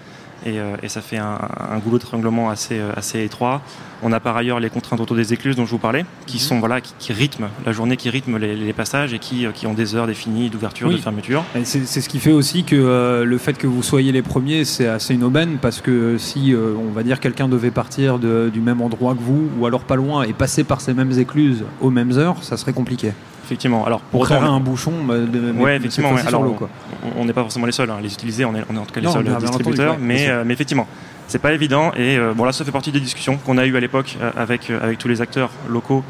Euh, 0.47 0.77
et, 0.83 0.89
ça 0.89 1.01
fait 1.01 1.19
un, 1.19 1.39
goulot 1.85 1.99
de 1.99 2.03
trianglement 2.03 2.51
assez, 2.51 2.79
euh, 2.79 2.93
assez 2.97 3.23
étroit. 3.23 3.61
On 4.03 4.13
a 4.13 4.21
par 4.21 4.37
ailleurs 4.37 4.61
les 4.61 4.71
contraintes 4.71 5.01
autour 5.01 5.17
des 5.17 5.33
écluses 5.35 5.57
dont 5.57 5.67
je 5.67 5.71
vous 5.71 5.79
parlais, 5.79 6.05
qui 6.27 6.37
mhm. 6.37 6.43
sont 6.43 6.59
voilà, 6.61 6.81
qui, 6.81 7.13
rythment 7.13 7.49
la 7.67 7.73
journée, 7.73 7.97
qui 7.97 8.09
rythment 8.09 8.39
les, 8.39 8.73
passages 8.73 9.13
et 9.13 9.19
qui, 9.19 9.47
euh, 9.47 9.53
qui, 9.53 9.67
ont 9.67 9.75
des 9.75 9.95
heures 9.95 10.07
définies 10.07 10.49
d'ouverture, 10.49 10.91
de 10.91 10.97
fermeture. 10.97 11.45
C'est 11.65 11.85
ce 11.85 12.09
qui 12.09 12.19
fait 12.19 12.33
aussi 12.33 12.65
que 12.65 13.23
le 13.25 13.39
fait 13.39 13.55
que 13.55 13.67
vous 13.67 13.83
soyez 13.83 14.13
les 14.13 14.23
premiers, 14.23 14.65
c'est 14.65 14.87
assez 14.87 15.15
une 15.15 15.25
aubaine 15.25 15.59
parce 15.61 15.81
que 15.81 16.17
si 16.19 16.55
on 16.55 16.93
va 16.93 17.03
dire 17.03 17.21
quelqu'un 17.21 17.49
devait 17.49 17.71
partir 17.71 18.19
du 18.19 18.61
même 18.61 18.81
endroit 18.81 19.15
que 19.15 19.21
vous 19.21 19.51
ou 19.59 19.67
alors 19.67 19.83
pas 19.83 19.97
loin 19.97 20.23
et 20.23 20.33
passer 20.33 20.65
par 20.65 20.81
ces 20.81 20.95
mêmes 20.95 21.19
écluses 21.19 21.65
aux 21.81 21.91
mêmes 21.91 22.13
heures, 22.13 22.43
ça 22.43 22.57
serait 22.57 22.73
compliqué 22.73 23.13
effectivement. 23.51 23.85
Alors 23.85 24.01
pour 24.01 24.21
autant, 24.21 24.43
un 24.43 24.61
bouchon, 24.61 24.93
de, 25.09 25.53
ouais, 25.53 25.77
effectivement. 25.77 26.15
Alors, 26.27 26.69
on 27.17 27.25
n'est 27.25 27.33
pas 27.33 27.43
forcément 27.43 27.67
les 27.67 27.73
seuls. 27.73 27.91
Hein. 27.91 27.99
Les 28.03 28.13
utiliser, 28.13 28.45
on 28.45 28.55
est, 28.55 28.65
on 28.71 28.77
est, 28.77 28.79
en 28.79 28.85
tout 28.85 28.95
cas 28.95 29.01
les 29.01 29.09
seuls 29.09 29.25
distributeurs, 29.25 29.97
mais, 29.99 30.29
euh, 30.29 30.45
mais 30.47 30.55
effectivement, 30.55 30.87
c'est 31.29 31.39
pas 31.39 31.53
évident. 31.53 31.93
Et 31.97 32.17
euh, 32.17 32.33
bon 32.35 32.45
là, 32.45 32.53
ça 32.53 32.65
fait 32.65 32.73
partie 32.73 32.93
des 32.93 33.01
discussions 33.01 33.37
qu'on 33.37 33.59
a 33.59 33.67
eues 33.67 33.77
à 33.77 33.81
l'époque 33.81 34.17
euh, 34.21 34.31
avec 34.37 34.71
avec 34.71 34.99
tous 34.99 35.09
les 35.09 35.21
acteurs 35.21 35.51
locaux. 35.69 36.05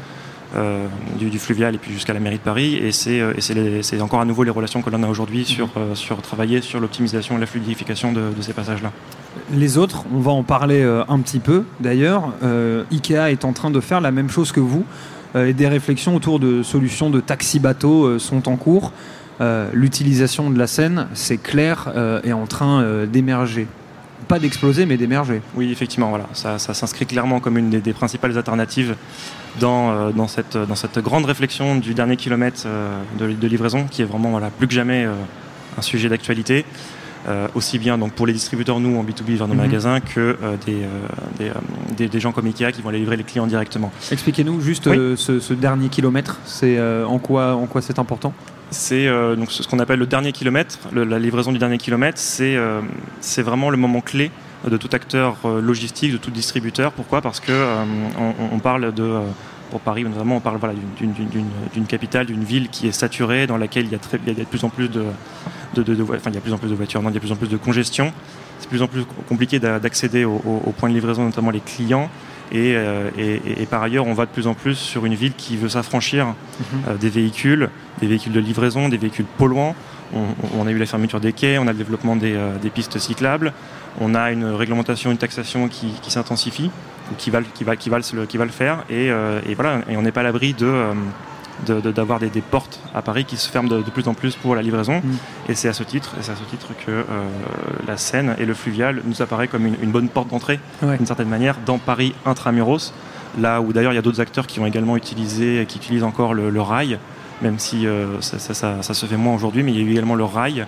du, 1.17 1.39
fluvial 1.39 1.75
et 1.75 1.77
puis 1.77 1.93
jusqu'à 1.93 2.13
la 2.13 2.19
mairie 2.19 2.37
de 2.37 2.43
Paris 2.43 2.75
et 2.75 2.91
c'est 2.91 4.01
encore 4.01 4.19
à 4.19 4.25
nouveau 4.25 4.43
les 4.43 4.51
relations 4.51 4.81
que 4.81 4.89
l'on 4.89 5.01
a 5.01 5.07
aujourd'hui 5.07 5.45
sur, 5.45 5.67
mhm. 5.67 5.95
sur 5.95 6.21
travailler 6.21 6.59
sur 6.59 6.81
l'optimisation 6.81 7.37
et 7.37 7.39
la 7.39 7.45
fluidification 7.45 8.11
de, 8.11 8.41
ces 8.41 8.51
passages-là. 8.51 8.91
Les 9.53 9.77
autres, 9.77 10.03
on 10.13 10.19
va 10.19 10.33
en 10.33 10.43
parler 10.43 10.83
un 11.07 11.19
petit 11.19 11.39
peu 11.39 11.63
d'ailleurs. 11.79 12.33
Ikea 12.91 13.31
est 13.31 13.45
en 13.45 13.53
train 13.53 13.71
de 13.71 13.79
faire 13.79 14.01
la 14.01 14.11
même 14.11 14.29
chose 14.29 14.51
que 14.51 14.59
vous. 14.59 14.83
Euh, 15.35 15.47
et 15.47 15.53
des 15.53 15.67
réflexions 15.67 16.15
autour 16.15 16.39
de 16.39 16.63
solutions 16.63 17.09
de 17.09 17.19
taxi-bateau 17.19 18.05
euh, 18.05 18.19
sont 18.19 18.49
en 18.49 18.57
cours. 18.57 18.91
Euh, 19.41 19.69
l'utilisation 19.73 20.49
de 20.49 20.57
la 20.57 20.67
Seine, 20.67 21.07
c'est 21.13 21.37
clair, 21.37 21.91
est 22.23 22.33
en 22.33 22.45
train 22.45 23.05
d'émerger 23.05 23.67
pas 24.27 24.37
d'exploser, 24.39 24.85
mais 24.85 24.95
d'émerger. 24.95 25.41
Oui, 25.55 25.71
effectivement, 25.71 26.09
voilà. 26.09 26.25
ça, 26.33 26.57
s'inscrit 26.57 27.05
clairement 27.05 27.41
comme 27.41 27.57
une 27.57 27.69
des, 27.69 27.93
principales 27.93 28.37
alternatives 28.37 28.95
dans, 29.59 30.11
dans, 30.11 30.27
cette, 30.27 30.55
dans 30.55 30.75
cette 30.75 30.99
grande 30.99 31.25
réflexion 31.25 31.75
du 31.75 31.93
dernier 31.93 32.15
kilomètre 32.15 32.65
de, 33.19 33.47
livraison, 33.47 33.87
qui 33.89 34.03
est 34.03 34.05
vraiment 34.05 34.29
voilà, 34.29 34.49
plus 34.49 34.67
que 34.67 34.73
jamais 34.73 35.05
un 35.77 35.81
sujet 35.81 36.07
d'actualité. 36.07 36.65
Euh, 37.27 37.47
aussi 37.53 37.77
bien 37.77 37.99
donc 37.99 38.13
pour 38.13 38.25
les 38.25 38.33
distributeurs, 38.33 38.79
nous, 38.79 38.97
en 38.97 39.03
B2B 39.03 39.35
vers 39.37 39.47
nos 39.47 39.53
mhm. 39.53 39.61
magasins, 39.61 39.99
que 39.99 40.19
euh, 40.19 40.55
euh, 40.67 41.53
des, 41.95 42.07
des, 42.07 42.19
gens 42.19 42.31
comme 42.31 42.47
Ikea 42.47 42.71
qui 42.71 42.81
vont 42.81 42.89
aller 42.89 42.97
livrer 42.97 43.15
les 43.15 43.23
clients 43.23 43.45
directement. 43.45 43.91
Expliquez-nous 44.11 44.59
juste 44.61 44.85
ce, 45.15 45.53
dernier 45.53 45.89
kilomètre, 45.89 46.39
c'est 46.45 46.79
en 47.03 47.19
quoi, 47.19 47.55
en 47.55 47.67
quoi 47.67 47.81
c'est 47.81 47.99
important? 47.99 48.33
C'est 48.71 49.07
donc 49.35 49.51
ce 49.51 49.67
qu'on 49.67 49.79
appelle 49.79 49.99
le 49.99 50.07
dernier 50.07 50.31
kilomètre, 50.31 50.79
la 50.93 51.19
livraison 51.19 51.51
du 51.51 51.59
dernier 51.59 51.77
kilomètre, 51.77 52.17
c'est 52.17 52.57
c'est 53.19 53.41
vraiment 53.41 53.69
le 53.69 53.77
moment 53.77 54.01
clé 54.01 54.31
de 54.67 54.77
tout 54.77 54.89
acteur 54.93 55.35
logistique, 55.61 56.13
de 56.13 56.17
tout 56.17 56.31
distributeur. 56.31 56.91
Pourquoi? 56.91 57.21
Parce 57.21 57.39
que 57.39 57.51
on, 58.53 58.59
parle 58.59 58.93
de 58.93 59.19
pour 59.71 59.79
Paris 59.79 60.03
notamment, 60.03 60.35
on 60.35 60.39
parle 60.39 60.57
voilà, 60.57 60.75
d'une 60.99 61.85
capitale, 61.87 62.27
d'une 62.27 62.43
ville 62.43 62.69
qui 62.69 62.87
est 62.87 62.91
saturée, 62.91 63.47
dans 63.47 63.57
laquelle 63.57 63.85
il 63.85 63.91
y 63.91 63.95
a, 63.95 63.99
très, 63.99 64.19
il 64.27 64.33
y 64.33 64.41
a 64.41 64.43
de 64.43 64.49
plus 64.49 64.63
en 64.63 64.69
plus 64.69 64.89
de, 64.89 65.05
de, 65.73 65.81
de, 65.81 66.03
enfin, 66.03 66.29
il 66.29 66.33
y 66.33 66.37
a 66.37 66.39
de 66.39 66.39
plus 66.39 66.53
en 66.53 66.57
plus 66.57 66.69
de 66.69 66.75
voitures, 66.75 67.01
non, 67.01 67.09
il 67.09 67.13
y 67.13 67.17
a 67.17 67.19
de 67.19 67.25
plus 67.25 67.31
en 67.31 67.37
plus 67.37 67.49
de 67.49 67.57
congestion. 67.57 68.13
C'est 68.59 68.65
de 68.65 68.69
plus 68.69 68.81
en 68.83 68.87
plus 68.87 69.05
compliqué 69.27 69.59
d'accéder 69.59 70.23
aux 70.23 70.41
au, 70.45 70.71
points 70.71 70.89
de 70.89 70.93
livraison, 70.93 71.23
notamment 71.23 71.49
les 71.49 71.61
clients. 71.61 72.11
Et, 72.51 72.75
et, 73.17 73.41
et, 73.61 73.65
par 73.65 73.81
ailleurs, 73.81 74.05
on 74.05 74.13
va 74.13 74.25
de 74.25 74.29
plus 74.29 74.45
en 74.45 74.53
plus 74.53 74.75
sur 74.75 75.05
une 75.05 75.15
ville 75.15 75.33
qui 75.33 75.55
veut 75.57 75.69
s'affranchir 75.69 76.35
mhm. 76.59 76.97
des 76.97 77.09
véhicules, 77.09 77.69
des 78.01 78.07
véhicules 78.07 78.33
de 78.33 78.39
livraison, 78.39 78.89
des 78.89 78.97
véhicules 78.97 79.25
polluants. 79.37 79.73
On, 80.13 80.25
on, 80.59 80.67
a 80.67 80.71
eu 80.71 80.77
la 80.77 80.85
fermeture 80.85 81.21
des 81.21 81.31
quais, 81.31 81.57
on 81.57 81.67
a 81.67 81.71
le 81.71 81.77
développement 81.77 82.17
des, 82.17 82.37
des 82.61 82.69
pistes 82.69 82.99
cyclables, 82.99 83.53
on 83.99 84.13
a 84.13 84.31
une 84.31 84.43
réglementation, 84.43 85.09
une 85.09 85.17
taxation 85.17 85.69
qui, 85.69 85.93
qui 86.01 86.11
s'intensifie, 86.11 86.69
qui 87.17 87.29
va, 87.29 87.41
qui, 87.41 87.63
va, 87.63 87.75
qui, 87.75 87.89
va 87.89 87.97
le, 87.97 88.25
qui 88.25 88.37
va 88.37 88.45
le 88.45 88.51
faire. 88.51 88.83
Et, 88.89 89.07
et 89.07 89.55
voilà, 89.55 89.81
et 89.89 89.97
on 89.97 90.01
n'est 90.01 90.11
pas 90.11 90.21
à 90.21 90.23
l'abri 90.23 90.53
de 90.53 90.93
d'avoir 91.65 92.19
des, 92.19 92.29
des, 92.29 92.41
portes 92.41 92.79
à 92.93 93.01
Paris 93.01 93.25
qui 93.25 93.37
se 93.37 93.49
ferment 93.49 93.69
de, 93.69 93.81
plus 93.81 94.07
en 94.07 94.13
plus 94.13 94.35
pour 94.35 94.55
la 94.55 94.61
livraison. 94.61 95.01
Mm. 95.03 95.49
Et 95.49 95.55
c'est 95.55 95.67
à 95.67 95.73
ce 95.73 95.83
titre, 95.83 96.15
c'est 96.21 96.31
à 96.31 96.35
ce 96.35 96.43
titre 96.43 96.69
que 96.85 96.91
euh, 96.91 97.03
la 97.87 97.97
Seine 97.97 98.35
et 98.39 98.45
le 98.45 98.53
fluvial 98.53 99.01
nous 99.05 99.21
apparaît 99.21 99.47
comme 99.47 99.65
une, 99.65 99.91
bonne 99.91 100.09
porte 100.09 100.29
d'entrée, 100.29 100.59
d'une 100.81 101.05
certaine 101.05 101.29
manière, 101.29 101.57
dans 101.65 101.77
Paris 101.77 102.15
intramuros. 102.25 102.93
Là 103.39 103.61
où 103.61 103.71
d'ailleurs 103.71 103.93
il 103.93 103.95
y 103.95 103.99
a 103.99 104.01
d'autres 104.01 104.19
acteurs 104.19 104.45
qui 104.45 104.59
ont 104.59 104.65
également 104.65 104.97
utilisé, 104.97 105.65
qui 105.67 105.77
utilisent 105.77 106.03
encore 106.03 106.33
le, 106.33 106.61
rail, 106.61 106.99
même 107.41 107.59
si 107.59 107.87
euh, 107.87 108.19
ça, 108.21 108.53
ça, 108.81 108.93
se 108.93 109.05
fait 109.05 109.17
moins 109.17 109.33
aujourd'hui, 109.33 109.63
mais 109.63 109.71
il 109.71 109.77
y 109.77 109.81
a 109.81 109.83
eu 109.83 109.91
également 109.91 110.15
le 110.15 110.25
rail. 110.25 110.65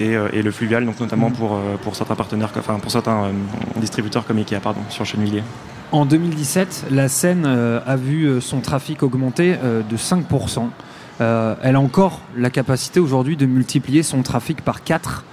Et, 0.00 0.16
euh, 0.16 0.28
et 0.32 0.42
le 0.42 0.50
fluvial, 0.50 0.84
donc 0.84 0.98
notamment 0.98 1.30
mm. 1.30 1.34
pour, 1.34 1.60
pour 1.82 1.94
certains 1.94 2.16
partenaires, 2.16 2.50
enfin 2.56 2.78
pour 2.80 2.90
certains 2.90 3.30
distributeurs 3.76 4.26
comme 4.26 4.38
Ikea, 4.38 4.60
pardon, 4.60 4.80
sur 4.88 5.06
Chennevilliers. 5.06 5.44
En 5.92 6.06
2017, 6.06 6.86
la 6.92 7.08
Seine 7.08 7.44
euh, 7.46 7.80
a 7.84 7.96
vu 7.96 8.24
euh, 8.24 8.40
son 8.40 8.60
trafic 8.60 9.02
augmenter 9.02 9.56
euh, 9.64 9.82
de 9.82 9.96
5%. 9.96 10.68
elle 11.18 11.74
a 11.74 11.80
encore 11.80 12.20
la 12.36 12.48
capacité 12.48 13.00
aujourd'hui 13.00 13.36
de 13.36 13.44
multiplier 13.44 14.04
son 14.04 14.22
trafic 14.22 14.62
par 14.62 14.84
4. 14.84 15.24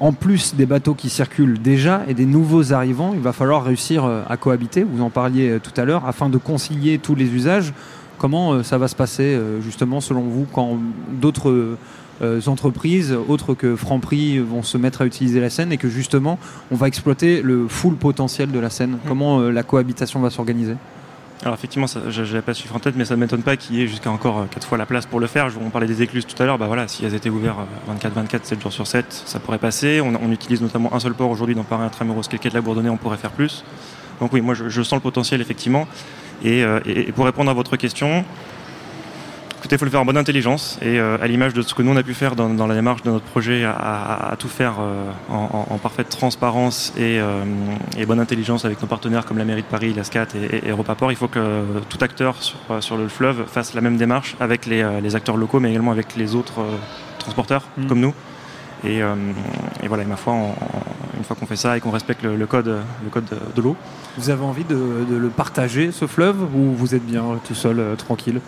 en 0.00 0.12
plus 0.12 0.54
des 0.54 0.64
bateaux 0.64 0.94
qui 0.94 1.10
circulent 1.10 1.60
déjà 1.60 2.02
et 2.08 2.14
des 2.14 2.24
nouveaux 2.24 2.72
arrivants, 2.72 3.12
il 3.12 3.20
va 3.20 3.32
falloir 3.32 3.62
réussir 3.62 4.04
à 4.06 4.36
cohabiter, 4.38 4.84
vous 4.84 5.02
en 5.02 5.10
parliez 5.10 5.58
tout 5.62 5.78
à 5.78 5.84
l'heure, 5.84 6.06
afin 6.06 6.30
de 6.30 6.38
concilier 6.38 6.98
tous 6.98 7.14
les 7.14 7.26
usages. 7.26 7.74
Comment 8.16 8.62
ça 8.62 8.78
va 8.78 8.88
se 8.88 8.96
passer 8.96 9.38
justement 9.60 10.00
selon 10.00 10.22
vous 10.22 10.46
quand 10.50 10.78
d'autres 11.20 11.50
euh, 11.50 11.76
entreprises 12.46 13.16
autres 13.28 13.54
que 13.54 13.76
Franprix 13.76 14.38
vont 14.38 14.62
se 14.62 14.78
mettre 14.78 15.02
à 15.02 15.06
utiliser 15.06 15.40
la 15.40 15.50
Seine 15.50 15.72
et 15.72 15.76
que 15.76 15.88
justement 15.88 16.38
on 16.70 16.76
va 16.76 16.88
exploiter 16.88 17.42
le 17.42 17.68
full 17.68 17.96
potentiel 17.96 18.50
de 18.50 18.58
la 18.58 18.70
Seine. 18.70 18.92
Mmh. 18.92 19.08
Comment 19.08 19.40
euh, 19.40 19.50
la 19.50 19.62
cohabitation 19.62 20.20
va 20.20 20.30
s'organiser? 20.30 20.76
Alors 21.42 21.54
effectivement, 21.54 21.86
je 22.08 22.22
n'avais 22.22 22.42
pas 22.42 22.54
chiffre 22.54 22.76
en 22.76 22.78
tête, 22.78 22.94
mais 22.96 23.04
ça 23.04 23.16
ne 23.16 23.20
m'étonne 23.20 23.42
pas 23.42 23.56
qu'il 23.56 23.74
y 23.74 23.82
ait 23.82 23.88
jusqu'à 23.88 24.10
encore 24.10 24.46
4 24.48 24.64
euh, 24.64 24.68
fois 24.68 24.78
la 24.78 24.86
place 24.86 25.06
pour 25.06 25.18
le 25.18 25.26
faire. 25.26 25.48
On 25.60 25.70
parlait 25.70 25.88
des 25.88 26.00
écluses 26.00 26.24
tout 26.24 26.40
à 26.40 26.46
l'heure, 26.46 26.56
bah 26.56 26.68
voilà, 26.68 26.86
si 26.86 27.04
elles 27.04 27.14
étaient 27.14 27.30
ouvertes 27.30 27.58
24-24, 28.00 28.44
7 28.44 28.62
jours 28.62 28.72
sur 28.72 28.86
7, 28.86 29.06
ça 29.26 29.40
pourrait 29.40 29.58
passer. 29.58 30.00
On, 30.00 30.30
utilise 30.30 30.62
notamment 30.62 30.94
un 30.94 31.00
seul 31.00 31.14
port 31.14 31.30
aujourd'hui 31.30 31.56
dans 31.56 31.64
Paris 31.64 31.84
Intramuros, 31.84 32.22
quai 32.28 32.48
de 32.48 32.54
la 32.54 32.60
Bourdonnais, 32.60 32.90
on 32.90 32.96
pourrait 32.96 33.16
faire 33.16 33.32
plus. 33.32 33.64
Donc 34.20 34.32
oui, 34.32 34.40
moi 34.40 34.54
je, 34.54 34.82
sens 34.82 34.94
le 34.94 35.00
potentiel 35.00 35.40
effectivement. 35.40 35.88
et, 36.44 36.64
pour 37.16 37.24
répondre 37.24 37.50
à 37.50 37.54
votre 37.54 37.76
question, 37.76 38.24
Écoutez, 39.62 39.76
il 39.76 39.78
faut 39.78 39.84
le 39.84 39.92
faire 39.92 40.00
en 40.00 40.04
bonne 40.04 40.16
intelligence 40.16 40.76
et 40.82 40.98
euh, 40.98 41.18
à 41.22 41.28
l'image 41.28 41.54
de 41.54 41.62
ce 41.62 41.72
que 41.72 41.82
nous 41.82 41.92
on 41.92 41.96
a 41.96 42.02
pu 42.02 42.14
faire 42.14 42.34
dans, 42.34 42.66
la 42.66 42.74
démarche 42.74 43.02
de 43.02 43.10
notre 43.10 43.24
projet 43.24 43.62
à, 43.64 44.34
tout 44.36 44.48
faire 44.48 44.74
euh, 44.80 45.08
en, 45.30 45.78
parfaite 45.78 46.08
transparence 46.08 46.92
euh, 46.98 47.44
et, 47.96 48.04
bonne 48.04 48.18
intelligence 48.18 48.64
avec 48.64 48.82
nos 48.82 48.88
partenaires 48.88 49.24
comme 49.24 49.38
la 49.38 49.44
mairie 49.44 49.62
de 49.62 49.68
Paris, 49.68 49.94
la 49.94 50.02
SCAT 50.02 50.26
et, 50.34 50.66
et 50.66 50.70
Europaport. 50.70 51.12
Il 51.12 51.16
faut 51.16 51.28
que 51.28 51.62
tout 51.88 51.98
acteur 52.00 52.34
sur, 52.80 52.96
le 52.96 53.06
fleuve 53.06 53.44
fasse 53.46 53.74
la 53.74 53.80
même 53.82 53.96
démarche 53.96 54.34
avec 54.40 54.66
les, 54.66 55.14
acteurs 55.14 55.36
locaux 55.36 55.60
mais 55.60 55.70
également 55.70 55.92
avec 55.92 56.16
les 56.16 56.34
autres 56.34 56.64
transporteurs 57.20 57.62
mm. 57.76 57.86
comme 57.86 58.00
nous. 58.00 58.14
Et, 58.84 59.00
voilà, 59.86 60.04
ma 60.06 60.16
foi, 60.16 60.34
une 61.16 61.22
fois 61.22 61.36
qu'on 61.38 61.46
fait 61.46 61.54
ça 61.54 61.76
et 61.76 61.80
qu'on 61.80 61.92
respecte 61.92 62.24
le, 62.24 62.46
code, 62.46 62.78
le 63.04 63.10
code 63.10 63.26
de, 63.54 63.62
l'eau. 63.62 63.76
Vous 64.18 64.28
avez 64.28 64.42
envie 64.42 64.64
de, 64.64 65.06
de, 65.08 65.16
le 65.16 65.28
partager, 65.28 65.92
ce 65.92 66.08
fleuve, 66.08 66.42
ou 66.52 66.74
vous 66.74 66.96
êtes 66.96 67.06
bien 67.06 67.22
tout 67.46 67.54
seul, 67.54 67.80
tranquille? 67.96 68.40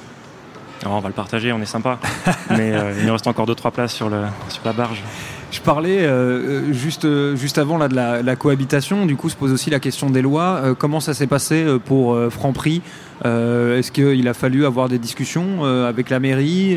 On 0.87 1.01
va 1.01 1.09
le 1.09 1.15
partager, 1.15 1.53
on 1.53 1.61
est 1.61 1.67
sympa. 1.67 1.99
Mais 2.51 2.73
euh, 2.73 2.95
il 2.99 3.07
nous 3.07 3.13
reste 3.13 3.27
encore 3.27 3.47
2-3 3.47 3.73
places 3.73 3.95
sur, 3.95 4.09
le, 4.09 4.23
sur 4.49 4.63
la 4.65 4.73
barge. 4.73 5.03
Je 5.51 5.61
parlais 5.61 6.01
euh, 6.01 6.73
juste, 6.73 7.07
juste 7.37 7.59
avant 7.59 7.79
là, 7.79 7.89
de 7.89 7.95
la, 7.95 8.37
cohabitation, 8.37 9.07
du 9.07 9.15
coup 9.15 9.29
se 9.29 9.37
pose 9.37 9.53
aussi 9.53 9.71
la 9.71 9.79
question 9.79 10.11
des 10.11 10.23
lois. 10.23 10.61
Euh, 10.65 10.75
comment 10.75 11.01
ça 11.01 11.15
s'est 11.15 11.29
passé 11.29 11.65
pour 11.85 12.19
Franprix? 12.31 12.83
Est-ce 13.25 13.93
qu'il 13.93 14.29
a 14.29 14.35
fallu 14.35 14.67
avoir 14.67 14.89
des 14.89 14.99
discussions 14.99 15.65
avec 15.65 16.11
la 16.11 16.21
mairie 16.21 16.77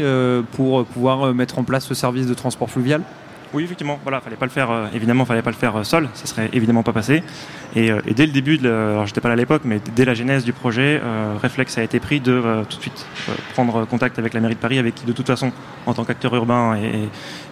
pour 0.53 0.85
pouvoir 0.85 1.33
mettre 1.33 1.59
en 1.59 1.63
place 1.63 1.85
ce 1.85 1.95
service 1.95 2.27
de 2.27 2.33
transport 2.33 2.69
fluvial? 2.69 3.01
Oui, 3.53 3.63
effectivement, 3.63 3.99
voilà, 4.03 4.19
fallait 4.19 4.35
pas 4.35 4.45
le 4.45 4.51
faire, 4.51 4.71
euh, 4.71 4.87
évidemment, 4.93 5.23
fallait 5.23 5.41
pas 5.41 5.51
le 5.51 5.55
faire 5.55 5.75
euh, 5.77 5.83
seul, 5.83 6.09
ça 6.13 6.25
serait 6.25 6.49
évidemment 6.53 6.83
pas 6.83 6.91
passé. 6.91 7.23
Et, 7.75 7.91
euh, 7.91 8.01
dès 8.13 8.25
le 8.25 8.31
début, 8.31 8.57
de, 8.57 8.69
alors 8.69 9.05
j'étais 9.05 9.21
pas 9.21 9.29
là 9.29 9.33
à 9.33 9.37
l'époque, 9.37 9.61
mais 9.63 9.79
dès 9.95 10.05
la 10.05 10.13
genèse 10.13 10.43
du 10.43 10.53
projet, 10.53 11.01
réflexe 11.41 11.77
a 11.77 11.83
été 11.83 11.99
pris 11.99 12.19
de 12.19 12.63
tout 12.69 12.77
de 12.77 12.81
suite 12.81 13.05
prendre 13.53 13.85
contact 13.85 14.19
avec 14.19 14.33
la 14.33 14.39
mairie 14.39 14.55
de 14.55 14.59
Paris, 14.59 14.79
avec 14.79 14.95
qui 14.95 15.05
de 15.05 15.11
toute 15.11 15.27
façon, 15.27 15.51
en 15.85 15.93
tant 15.93 16.03
qu'acteur 16.03 16.33
urbain 16.35 16.77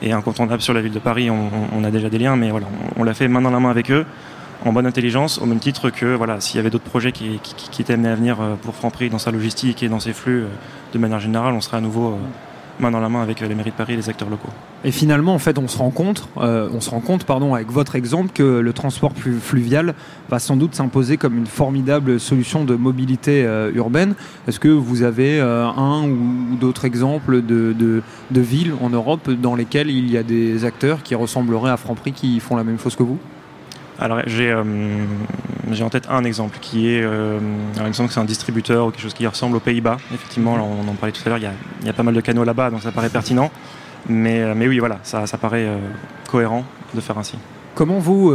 et, 0.02 0.12
incontournable 0.12 0.62
sur 0.62 0.74
la 0.74 0.82
ville 0.82 0.94
de 0.94 1.00
Paris, 1.00 1.30
on, 1.30 1.84
a 1.84 1.92
déjà 1.92 2.10
des 2.10 2.18
liens, 2.18 2.36
mais 2.36 2.50
voilà, 2.50 2.68
on, 2.98 3.04
l'a 3.04 3.14
fait 3.14 3.28
main 3.28 3.42
dans 3.42 3.52
la 3.52 3.60
main 3.60 3.70
avec 3.70 3.92
eux 3.92 4.06
en 4.64 4.72
bonne 4.72 4.86
intelligence, 4.86 5.38
au 5.38 5.46
même 5.46 5.60
titre 5.60 5.90
que 5.90 6.16
voilà, 6.16 6.42
s'il 6.42 6.58
y 6.58 6.60
avait 6.60 6.70
d'autres 6.70 6.90
projets 6.90 7.12
qui, 7.12 7.40
qui, 7.42 7.82
étaient 7.82 7.94
amenés 7.94 8.10
à 8.10 8.16
venir 8.16 8.38
pour 8.62 8.74
Franprix 8.74 9.10
dans 9.10 9.20
sa 9.20 9.32
logistique 9.32 9.84
et 9.84 9.90
dans 9.90 10.00
ses 10.00 10.14
flux, 10.14 10.46
de 10.94 10.98
manière 10.98 11.20
générale, 11.20 11.54
on 11.54 11.62
serait 11.62 11.78
à 11.78 11.82
nouveau 11.82 12.18
main 12.80 12.92
dans 12.92 13.00
la 13.00 13.10
main 13.10 13.22
avec 13.22 13.42
euh, 13.42 13.48
les 13.48 13.56
mairies 13.56 13.72
de 13.72 13.76
Paris 13.76 13.94
et 13.94 13.98
les 13.98 14.10
acteurs 14.10 14.30
locaux. 14.30 14.50
Et 14.84 14.92
finalement, 14.92 15.34
en 15.34 15.40
fait, 15.40 15.58
on 15.58 15.68
se 15.68 15.78
rend 15.78 15.90
compte, 15.90 16.28
euh, 16.38 16.70
on 16.74 16.82
se 16.82 16.90
rend 16.90 17.00
compte, 17.00 17.24
pardon, 17.24 17.54
avec 17.54 17.72
votre 17.72 17.96
exemple, 17.96 18.32
que 18.34 18.44
le 18.60 18.74
transport 18.74 19.14
fluvial 19.16 19.96
va 20.30 20.40
sans 20.40 20.58
doute 20.58 20.76
s'imposer 20.76 21.18
comme 21.18 21.38
une 21.38 21.48
formidable 21.48 22.20
solution 22.20 22.66
de 22.66 22.76
mobilité 22.76 23.46
euh, 23.46 23.72
urbaine. 23.74 24.16
Est-ce 24.48 24.60
que 24.60 24.70
vous 24.70 25.04
avez 25.04 25.40
un 25.40 26.04
ou 26.08 26.56
d'autres 26.60 26.86
exemples 26.86 27.42
de, 27.42 27.74
de, 27.74 28.02
de, 28.32 28.42
villes 28.42 28.74
en 28.82 28.90
Europe 28.90 29.30
dans 29.32 29.56
lesquelles 29.56 29.90
il 29.90 30.12
y 30.12 30.18
a 30.18 30.24
des 30.24 30.66
acteurs 30.66 31.04
qui 31.04 31.16
ressembleraient 31.16 31.72
à 31.72 31.78
Franprix 31.78 32.12
qui 32.12 32.40
font 32.40 32.56
la 32.56 32.64
même 32.64 32.80
chose 32.80 32.96
que 32.96 33.04
vous? 33.04 33.18
Alors 34.00 34.22
j'ai 34.28 34.52
euh, 34.52 34.64
en 35.82 35.90
tête 35.90 36.08
un 36.10 36.24
exemple 36.24 36.58
qui 36.62 36.90
est 36.90 37.02
euh, 37.02 37.40
un 37.80 37.86
exemple 37.86 38.12
c'est 38.12 38.20
un 38.20 38.26
distributeur 38.26 38.88
ou 38.88 38.92
quelque 38.92 39.02
chose 39.02 39.14
qui 39.14 39.26
ressemble 39.26 39.58
aux 39.58 39.62
Pays-Bas. 39.62 39.98
Effectivement, 40.14 40.54
on 40.54 40.88
en 40.88 40.94
parlait 40.94 41.14
tout 41.14 41.22
à 41.26 41.30
l'heure, 41.30 41.38
il, 41.38 41.86
y 41.86 41.90
a 41.90 41.94
pas 41.94 42.04
mal 42.04 42.14
de 42.14 42.22
canaux 42.22 42.44
là-bas, 42.44 42.70
donc 42.70 42.82
ça 42.82 42.92
paraît 42.92 43.10
pertinent. 43.10 43.52
Mais, 44.08 44.42
euh, 44.42 44.54
mais 44.56 44.68
oui, 44.68 44.80
voilà, 44.80 45.00
ça, 45.04 45.26
ça 45.26 45.38
paraît 45.38 45.66
euh, 45.66 45.78
cohérent 46.30 46.64
de 46.94 47.02
faire 47.02 47.18
ainsi. 47.18 47.38
Comment 47.74 48.00
vous, 48.00 48.34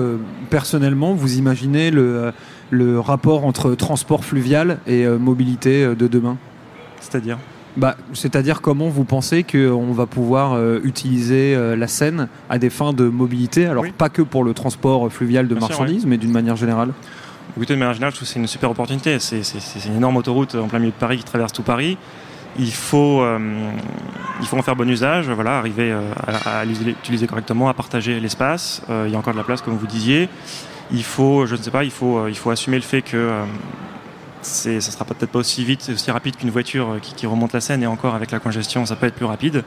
personnellement, 0.51 1.15
vous 1.15 1.39
imaginez 1.39 1.91
le, 1.91 2.31
le, 2.69 3.01
rapport 3.01 3.47
entre 3.47 3.75
transport 3.75 4.23
fluvial 4.23 4.81
et 4.87 5.07
mobilité 5.07 5.95
de 5.95 6.07
demain? 6.09 6.37
C'est-à-dire? 7.01 7.39
Bah, 7.77 7.97
C'est-à-dire 8.13 8.61
comment 8.61 8.89
vous 8.89 9.05
pensez 9.05 9.45
qu'on 9.45 9.93
va 9.93 10.07
pouvoir 10.07 10.55
euh, 10.55 10.81
utiliser 10.83 11.55
euh, 11.55 11.77
la 11.77 11.87
Seine 11.87 12.29
à 12.49 12.59
des 12.59 12.71
fins 12.71 12.93
de 12.93 13.05
mobilité? 13.05 13.67
Alors 13.67 13.85
pas 13.97 14.09
que 14.09 14.23
pour 14.23 14.45
le 14.45 14.55
transport 14.55 15.11
fluvial 15.13 15.49
de 15.49 15.55
marchandises, 15.55 16.07
mais 16.07 16.17
d'une 16.17 16.33
manière 16.33 16.57
générale 16.57 16.93
Écoutez, 17.57 17.75
de 17.75 17.79
manière 17.79 17.95
générale, 17.95 18.13
je 18.13 18.17
trouve 18.17 18.29
que 18.29 18.33
c'est 18.33 18.41
une 18.41 18.47
super 18.47 18.71
opportunité. 18.71 19.19
C'est 19.19 19.43
une 19.87 19.97
énorme 19.97 20.17
autoroute 20.17 20.55
en 20.55 20.69
plein 20.69 20.79
milieu 20.79 20.93
de 20.93 20.97
Paris 20.97 21.19
qui 21.19 21.25
traverse 21.25 21.53
tout 21.53 21.63
Paris. 21.63 21.99
Il 22.59 22.73
faut, 22.73 23.23
euh, 23.23 23.39
il 24.41 24.47
faut 24.47 24.57
en 24.57 24.63
faire 24.63 24.77
bon 24.77 24.89
usage, 24.89 25.29
voilà, 25.31 25.59
arriver 25.59 25.95
à, 26.27 26.65
l'utiliser 26.65 27.27
correctement, 27.27 27.69
à 27.69 27.75
partager 27.75 28.19
l'espace. 28.21 28.83
il 28.89 29.13
y 29.13 29.15
a 29.15 29.19
encore 29.19 29.33
de 29.33 29.39
la 29.39 29.45
place, 29.45 29.63
comme 29.63 29.77
vous 29.77 29.87
disiez. 29.87 30.29
Il 30.93 31.05
faut, 31.05 31.47
je 31.47 31.55
ne 31.55 31.63
sais 31.63 31.71
pas, 31.71 31.85
il 31.85 31.93
faut, 31.93 32.27
il 32.27 32.37
faut 32.37 32.51
assumer 32.51 32.77
le 32.77 32.83
fait 32.83 33.03
que 33.03 33.43
ça 34.43 34.81
sera 34.81 35.05
peut-être 35.05 35.31
pas 35.31 35.39
aussi 35.39 35.65
vite, 35.65 35.91
aussi 35.93 36.11
rapide 36.11 36.37
qu'une 36.37 36.51
voiture 36.51 36.97
qui, 37.01 37.27
remonte 37.27 37.53
la 37.53 37.61
Seine 37.61 37.83
et 37.83 37.87
encore 37.87 38.15
avec 38.15 38.31
la 38.31 38.39
congestion, 38.39 38.87
ça 38.87 38.97
peut 38.97 39.07
être 39.07 39.15
plus 39.15 39.27
rapide. 39.27 39.65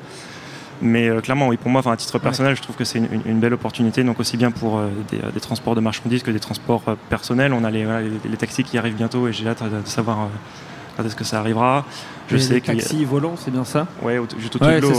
Mais 0.81 1.07
euh, 1.07 1.21
clairement, 1.21 1.47
oui, 1.47 1.57
pour 1.57 1.71
moi, 1.71 1.81
à 1.85 1.95
titre 1.95 2.19
personnel, 2.19 2.55
je 2.55 2.61
trouve 2.61 2.75
que 2.75 2.83
c'est 2.83 2.99
une, 2.99 3.39
belle 3.39 3.53
opportunité, 3.53 4.03
donc 4.03 4.19
aussi 4.19 4.35
bien 4.35 4.51
pour 4.51 4.79
euh, 4.79 4.89
euh, 5.13 5.31
des, 5.31 5.39
transports 5.39 5.75
de 5.75 5.81
marchandises 5.81 6.23
que 6.23 6.31
des 6.31 6.41
transports 6.41 6.83
personnels. 7.09 7.53
On 7.53 7.63
a 7.63 7.71
les, 7.71 8.37
taxis 8.37 8.63
qui 8.63 8.77
arrivent 8.77 8.95
bientôt 8.95 9.27
et 9.27 9.33
j'ai 9.33 9.47
hâte 9.47 9.63
de, 9.63 9.87
savoir 9.87 10.27
quand 10.97 11.05
est-ce 11.05 11.15
que 11.15 11.23
ça 11.23 11.39
arrivera. 11.39 11.85
Je 12.27 12.37
sais 12.37 12.55
les 12.55 12.61
taxis 12.61 13.05
volants, 13.05 13.35
c'est 13.37 13.51
bien 13.51 13.63
ça? 13.63 13.87
Ouais, 14.01 14.19
juste 14.37 14.55
au-dessus 14.57 14.81
de 14.81 14.81
l'eau. 14.81 14.93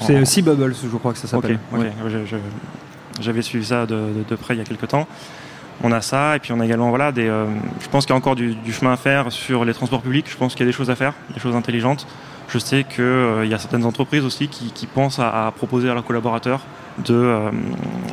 C'est 0.00 0.24
Sea 0.24 0.42
Bubbles, 0.42 0.74
je 0.74 0.96
crois 0.96 1.12
que 1.12 1.18
ça 1.18 1.28
s'appelle. 1.28 1.58
J'avais 3.20 3.42
suivi 3.42 3.64
ça 3.64 3.84
de, 3.84 4.24
de, 4.28 4.36
près 4.36 4.54
il 4.54 4.58
y 4.58 4.60
a 4.60 4.64
quelques 4.64 4.88
temps 4.88 5.06
on 5.82 5.92
a 5.92 6.00
ça 6.00 6.36
et 6.36 6.38
puis 6.38 6.52
on 6.52 6.60
a 6.60 6.64
également 6.64 6.88
voilà 6.90 7.12
euh, 7.16 7.46
je 7.80 7.88
pense 7.88 8.04
qu'il 8.04 8.12
y 8.12 8.14
a 8.14 8.18
encore 8.18 8.36
du, 8.36 8.54
chemin 8.72 8.92
à 8.92 8.96
faire 8.96 9.30
sur 9.32 9.64
les 9.64 9.74
transports 9.74 10.02
publics 10.02 10.26
je 10.28 10.36
pense 10.36 10.54
qu'il 10.54 10.60
y 10.60 10.68
a 10.68 10.70
des 10.70 10.76
choses 10.76 10.90
à 10.90 10.96
faire 10.96 11.14
des 11.32 11.40
choses 11.40 11.54
intelligentes 11.54 12.06
je 12.48 12.58
sais 12.58 12.84
qu'il 12.84 13.04
euh, 13.04 13.46
y 13.46 13.54
a 13.54 13.58
certaines 13.58 13.84
entreprises 13.84 14.24
aussi 14.24 14.48
qui, 14.48 14.86
pensent 14.86 15.18
à, 15.18 15.52
proposer 15.54 15.90
à 15.90 15.94
leurs 15.94 16.04
collaborateurs 16.04 16.60
de, 17.04 17.14
euh, 17.14 17.50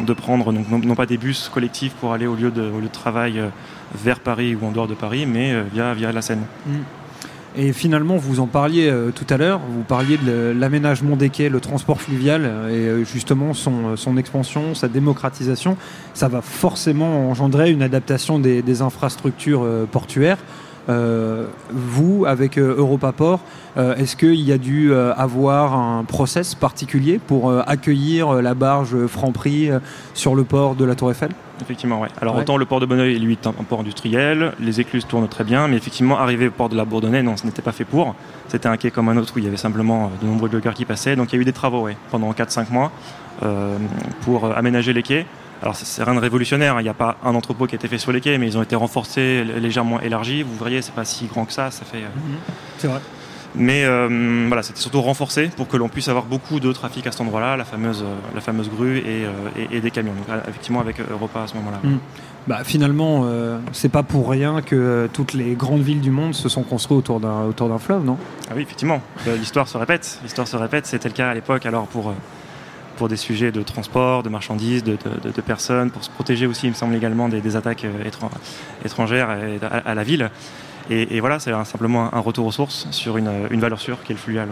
de 0.02 0.14
prendre 0.14 0.52
non, 0.52 0.96
pas 0.96 1.06
des 1.06 1.18
bus 1.18 1.50
collectifs 1.50 1.94
pour 1.94 2.14
aller 2.14 2.28
au 2.28 2.36
lieu 2.36 2.52
de, 2.52 2.62
lieu 2.62 2.82
de 2.82 2.88
travail 2.88 3.42
vers 3.96 4.20
Paris 4.20 4.56
ou 4.56 4.66
en 4.66 4.72
dehors 4.72 4.88
de 4.88 4.94
Paris 4.94 5.26
mais 5.26 5.54
via, 5.74 5.94
via 5.94 6.12
la 6.12 6.22
Seine. 6.22 6.44
Mmh. 6.66 6.74
Et 7.58 7.72
finalement, 7.72 8.18
vous 8.18 8.42
en 8.42 8.48
parliez 8.48 8.90
euh, 8.90 9.12
tout 9.12 9.26
à 9.30 9.38
l'heure, 9.38 9.62
vous 9.70 9.84
parliez 9.84 10.18
de 10.18 10.54
l'aménagement 10.58 11.16
des 11.16 11.30
quais, 11.30 11.48
le 11.48 11.62
transport 11.62 12.02
fluvial 12.02 12.42
euh, 12.44 12.70
et 12.70 13.02
euh, 13.02 13.06
justement 13.06 13.54
son, 13.54 14.18
expansion, 14.18 14.76
sa 14.76 14.90
démocratisation. 14.90 15.78
Ça 16.14 16.28
va 16.28 16.42
forcément 16.42 17.30
engendrer 17.30 17.72
une 17.72 17.82
adaptation 17.82 18.40
des 18.40 18.82
infrastructures 18.82 19.66
portuaires. 19.92 20.38
Euh, 20.88 21.48
vous, 21.72 22.26
avec 22.28 22.58
euh, 22.58 22.76
Europaport, 22.78 23.40
euh, 23.78 23.96
est-ce 23.96 24.16
qu'il 24.16 24.40
y 24.42 24.52
a 24.52 24.58
dû 24.58 24.94
avoir 24.94 25.74
un 25.78 26.04
process 26.04 26.56
particulier 26.56 27.20
pour 27.20 27.52
accueillir 27.68 28.34
la 28.42 28.54
barge 28.54 29.08
Franprix 29.08 29.70
sur 30.14 30.36
le 30.36 30.44
port 30.44 30.76
de 30.76 30.86
la 30.86 30.96
Tour 30.96 31.12
Eiffel? 31.12 31.32
Effectivement, 31.62 32.02
oui. 32.02 32.08
Alors 32.22 32.36
autant 32.36 32.58
le 32.58 32.66
port 32.66 32.80
de 32.80 32.86
Bonneuil, 32.86 33.18
lui, 33.18 33.34
est 33.34 33.48
un, 33.48 33.52
port 33.52 33.80
industriel, 33.80 34.54
les 34.60 34.82
écluses 34.82 35.08
tournent 35.08 35.28
très 35.28 35.44
bien, 35.44 35.68
mais 35.68 35.78
effectivement, 35.78 36.20
arriver 36.20 36.48
au 36.48 36.52
port 36.52 36.70
de 36.70 36.76
la 36.76 36.86
Bourdonnais, 36.86 37.24
non, 37.24 37.38
ce 37.38 37.46
n'était 37.46 37.62
pas 37.62 37.72
fait 37.72 37.86
pour. 37.86 38.16
C'était 38.48 38.68
un 38.68 38.78
quai 38.78 38.92
comme 38.92 39.10
un 39.10 39.18
autre 39.18 39.34
où 39.36 39.40
il 39.40 39.46
y 39.46 39.48
avait 39.48 39.58
simplement 39.58 40.12
de 40.22 40.28
nombreux 40.28 40.50
bloqueurs 40.50 40.74
qui 40.74 40.86
passaient. 40.86 41.16
Donc 41.16 41.32
il 41.32 41.36
y 41.36 41.40
a 41.40 41.42
eu 41.42 41.46
des 41.46 41.54
travaux, 41.54 41.88
pendant 42.12 42.32
4-5 42.32 42.72
mois, 42.72 42.92
pour 44.22 44.46
aménager 44.56 44.94
les 44.94 45.04
quais. 45.04 45.26
Alors 45.62 45.76
c'est 45.76 46.04
rien 46.04 46.16
de 46.16 46.20
révolutionnaire, 46.20 46.76
hein. 46.76 46.82
il 46.82 46.84
n'y 46.84 46.90
a 46.90 46.94
pas 46.94 47.18
un 47.24 47.34
entrepôt 47.34 47.66
qui 47.66 47.76
a 47.76 47.78
été 47.78 47.88
fait 47.88 47.98
sur 47.98 48.12
les 48.12 48.22
quais, 48.22 48.38
mais 48.38 48.48
ils 48.48 48.58
ont 48.58 48.64
été 48.64 48.76
renforcés, 48.76 49.44
légèrement 49.44 50.00
élargis. 50.02 50.44
Vous 50.44 50.56
voyez, 50.56 50.82
c'est 50.82 50.94
pas 50.94 51.06
si 51.06 51.26
grand 51.26 51.46
que 51.46 51.54
ça, 51.54 51.72
ça 51.72 51.86
fait. 51.86 51.98
Euh, 51.98 52.30
mhm. 52.30 52.38
C'est 52.78 52.88
vrai. 52.88 53.00
Mais 53.58 53.86
euh, 53.86 54.46
voilà, 54.48 54.64
c'était 54.64 54.80
surtout 54.80 55.02
renforcé 55.02 55.50
pour 55.56 55.68
que 55.68 55.78
l'on 55.78 55.88
puisse 55.88 56.08
avoir 56.10 56.26
beaucoup 56.26 56.60
de 56.60 56.72
trafic 56.72 57.08
à 57.08 57.12
cet 57.12 57.22
endroit-là, 57.22 57.56
la 57.58 57.66
fameuse, 57.66 58.04
euh, 58.04 58.16
la 58.34 58.42
fameuse 58.42 58.70
grue 58.70 58.98
et, 59.00 59.80
des 59.80 59.92
camions. 59.92 60.14
Donc 60.14 60.38
effectivement 60.48 60.82
avec 60.82 61.00
Europa 61.00 61.44
à 61.44 61.48
ce 61.48 61.56
moment-là. 61.56 61.80
Mhm. 61.84 62.00
Bah, 62.48 62.64
finalement, 62.64 63.24
euh, 63.26 63.58
c'est 63.72 63.90
pas 63.90 64.04
pour 64.04 64.30
rien 64.30 64.62
que 64.62 65.10
toutes 65.14 65.34
les 65.34 65.54
grandes 65.54 65.82
villes 65.82 66.02
du 66.02 66.12
monde 66.12 66.36
se 66.36 66.48
sont 66.48 66.62
construites 66.62 67.00
autour 67.00 67.20
d'un 67.20 67.44
autour 67.46 67.70
d'un 67.70 67.80
fleuve, 67.80 68.04
non? 68.04 68.18
Ah 68.50 68.54
oui, 68.56 68.62
effectivement. 68.62 69.02
L'histoire 69.26 69.68
se 69.68 69.78
répète. 69.78 70.20
L'histoire 70.22 70.48
se 70.48 70.58
répète. 70.58 70.86
C'était 70.86 71.10
le 71.10 71.16
cas 71.16 71.30
à 71.30 71.34
l'époque. 71.34 71.66
Alors 71.66 71.88
pour 71.88 72.14
pour 72.98 73.08
des 73.08 73.18
sujets 73.18 73.52
de 73.52 73.62
transport, 73.62 74.24
de 74.24 74.30
marchandises, 74.30 74.84
de, 74.84 74.98
personnes, 75.46 75.92
pour 75.92 76.04
se 76.04 76.10
protéger 76.10 76.48
aussi, 76.48 76.68
il 76.68 76.72
me 76.72 76.76
semble 76.76 76.96
également, 76.96 77.30
des, 77.30 77.56
attaques 77.56 77.86
euh, 77.86 78.10
étrangères 78.84 79.30
à, 79.86 79.96
la 79.96 80.04
ville. 80.04 80.30
Et, 80.90 81.20
voilà, 81.20 81.40
c'est 81.40 81.52
simplement 81.66 82.14
un 82.14 82.20
retour 82.20 82.46
aux 82.46 82.52
sources 82.52 82.88
sur 82.92 83.18
une, 83.18 83.60
valeur 83.60 83.80
sûre 83.80 84.04
qui 84.04 84.12
est 84.12 84.16
le 84.16 84.22
fluvial. 84.22 84.50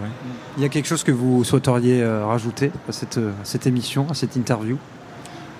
Il 0.56 0.62
y 0.62 0.66
a 0.66 0.68
quelque 0.68 0.86
chose 0.86 1.04
que 1.04 1.12
vous 1.12 1.44
souhaiteriez 1.44 2.02
euh, 2.02 2.26
rajouter 2.26 2.72
à 2.88 2.92
cette 2.92 3.66
émission, 3.66 4.06
à 4.10 4.14
cette 4.14 4.36
interview? 4.36 4.78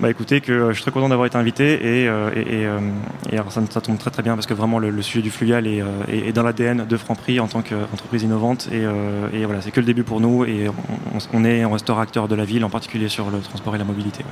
Bah 0.01 0.11
écoutez, 0.11 0.41
que 0.41 0.51
euh, 0.51 0.69
je 0.71 0.75
suis 0.75 0.83
très 0.83 0.91
content 0.91 1.09
d'avoir 1.09 1.27
été 1.27 1.39
invité 1.39 1.75
et, 1.75 2.09
euh, 2.09 2.31
euh, 2.37 3.41
ça, 3.71 3.81
tombe 3.81 3.97
très 3.97 4.11
très 4.11 4.23
bien 4.23 4.35
parce 4.35 4.47
que 4.47 4.55
vraiment 4.55 4.81
le, 4.81 5.03
sujet 5.03 5.23
du 5.23 5.31
fluvial 5.31 5.67
est, 5.67 6.33
dans 6.33 6.43
l'ADN 6.43 6.85
de 6.85 6.97
Franprix 6.97 7.39
en 7.39 7.47
tant 7.47 7.63
qu'entreprise 7.63 8.25
innovante 8.25 8.69
et, 8.73 9.45
voilà, 9.45 9.61
c'est 9.61 9.71
que 9.71 9.81
le 9.81 9.87
début 9.87 10.03
pour 10.03 10.21
nous 10.21 10.45
et 10.45 10.69
on, 10.69 11.19
on, 11.33 11.45
est, 11.45 11.65
on 11.65 11.71
restera 11.71 12.03
acteur 12.03 12.27
de 12.27 12.35
la 12.35 12.45
ville, 12.45 12.65
en 12.65 12.71
particulier 12.71 13.09
sur 13.09 13.31
le 13.31 13.39
transport 13.39 13.75
et 13.77 13.79
la 13.79 13.85
mobilité. 13.85 14.25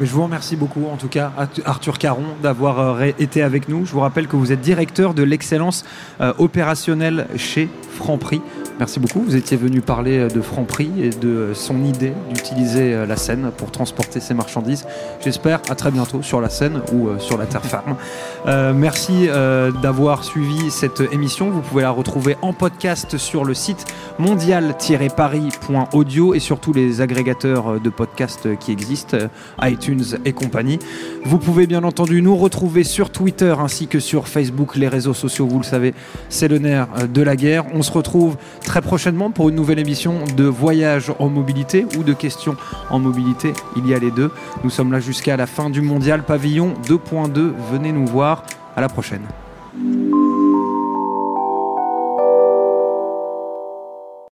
Mais 0.00 0.06
je 0.06 0.12
vous 0.12 0.24
remercie 0.24 0.56
beaucoup, 0.56 0.86
en 0.86 0.96
tout 0.96 1.08
cas, 1.08 1.32
Arthur 1.64 1.98
Caron, 1.98 2.24
d'avoir 2.42 3.02
été 3.02 3.42
avec 3.42 3.68
nous. 3.68 3.86
Je 3.86 3.92
vous 3.92 4.00
rappelle 4.00 4.26
que 4.26 4.34
vous 4.34 4.50
êtes 4.50 4.60
directeur 4.60 5.14
de 5.14 5.22
l'excellence 5.22 5.84
opérationnelle 6.38 7.28
chez 7.36 7.68
Franprix. 7.92 8.40
Merci 8.80 8.98
beaucoup. 8.98 9.20
Vous 9.20 9.36
étiez 9.36 9.56
venu 9.56 9.80
parler 9.80 10.18
euh, 10.18 10.28
de 10.28 10.40
Franprix 10.40 10.90
et 11.00 11.10
de 11.10 11.52
son 11.54 11.84
idée 11.84 12.12
d'utiliser 12.34 12.92
euh, 12.92 13.06
la 13.06 13.16
Seine 13.16 13.52
pour 13.56 13.70
transporter 13.70 14.18
ses 14.18 14.34
marchandises. 14.34 14.84
J'espère 15.22 15.60
à 15.70 15.76
très 15.76 15.92
bientôt 15.92 16.22
sur 16.22 16.40
la 16.40 16.48
Seine 16.48 16.80
ou 16.92 17.06
euh, 17.06 17.20
sur 17.20 17.38
la 17.38 17.46
terre 17.46 17.64
ferme. 17.64 17.94
merci 18.74 19.28
d'avoir 19.82 20.24
suivi 20.24 20.70
cette 20.70 21.00
émission. 21.12 21.48
Vous 21.50 21.62
pouvez 21.62 21.82
la 21.82 21.90
retrouver 21.90 22.36
en 22.42 22.52
podcast 22.52 23.16
sur 23.16 23.42
le 23.44 23.54
site 23.54 23.86
mondial-paris.audio 24.18 26.34
et 26.34 26.40
sur 26.40 26.60
tous 26.60 26.74
les 26.74 27.00
agrégateurs 27.00 27.80
de 27.80 27.88
podcasts 27.88 28.58
qui 28.58 28.70
existent, 28.70 29.16
iTunes 29.62 30.04
et 30.26 30.34
compagnie. 30.34 30.78
Vous 31.24 31.38
pouvez 31.38 31.66
bien 31.66 31.84
entendu 31.84 32.20
nous 32.20 32.36
retrouver 32.36 32.84
sur 32.84 33.08
Twitter 33.08 33.54
ainsi 33.58 33.86
que 33.86 33.98
sur 33.98 34.28
Facebook, 34.28 34.76
les 34.76 34.88
réseaux 34.88 35.14
sociaux, 35.14 35.46
vous 35.46 35.56
le 35.58 35.64
savez, 35.64 35.94
c'est 36.28 36.48
le 36.48 36.58
nerf 36.58 36.88
de 37.08 37.22
la 37.22 37.36
guerre. 37.36 37.64
On 37.72 37.80
se 37.80 37.92
retrouve 37.92 38.36
très 38.64 38.82
prochainement 38.82 39.30
pour 39.30 39.50
une 39.50 39.54
nouvelle 39.54 39.78
émission 39.78 40.24
de 40.36 40.44
Voyage 40.44 41.12
en 41.18 41.28
mobilité 41.28 41.86
ou 41.96 42.02
de 42.02 42.12
questions 42.12 42.56
en 42.90 42.98
mobilité. 42.98 43.52
Il 43.76 43.86
y 43.86 43.94
a 43.94 43.98
les 43.98 44.10
deux. 44.10 44.30
Nous 44.64 44.70
sommes 44.70 44.90
là 44.90 45.00
jusqu'à 45.00 45.36
la 45.36 45.46
fin 45.46 45.70
du 45.70 45.80
mondial 45.80 46.24
pavillon 46.24 46.74
2.2. 46.88 47.52
Venez 47.70 47.92
nous 47.92 48.06
voir. 48.06 48.42
À 48.76 48.80
la 48.80 48.88
prochaine. 48.88 49.22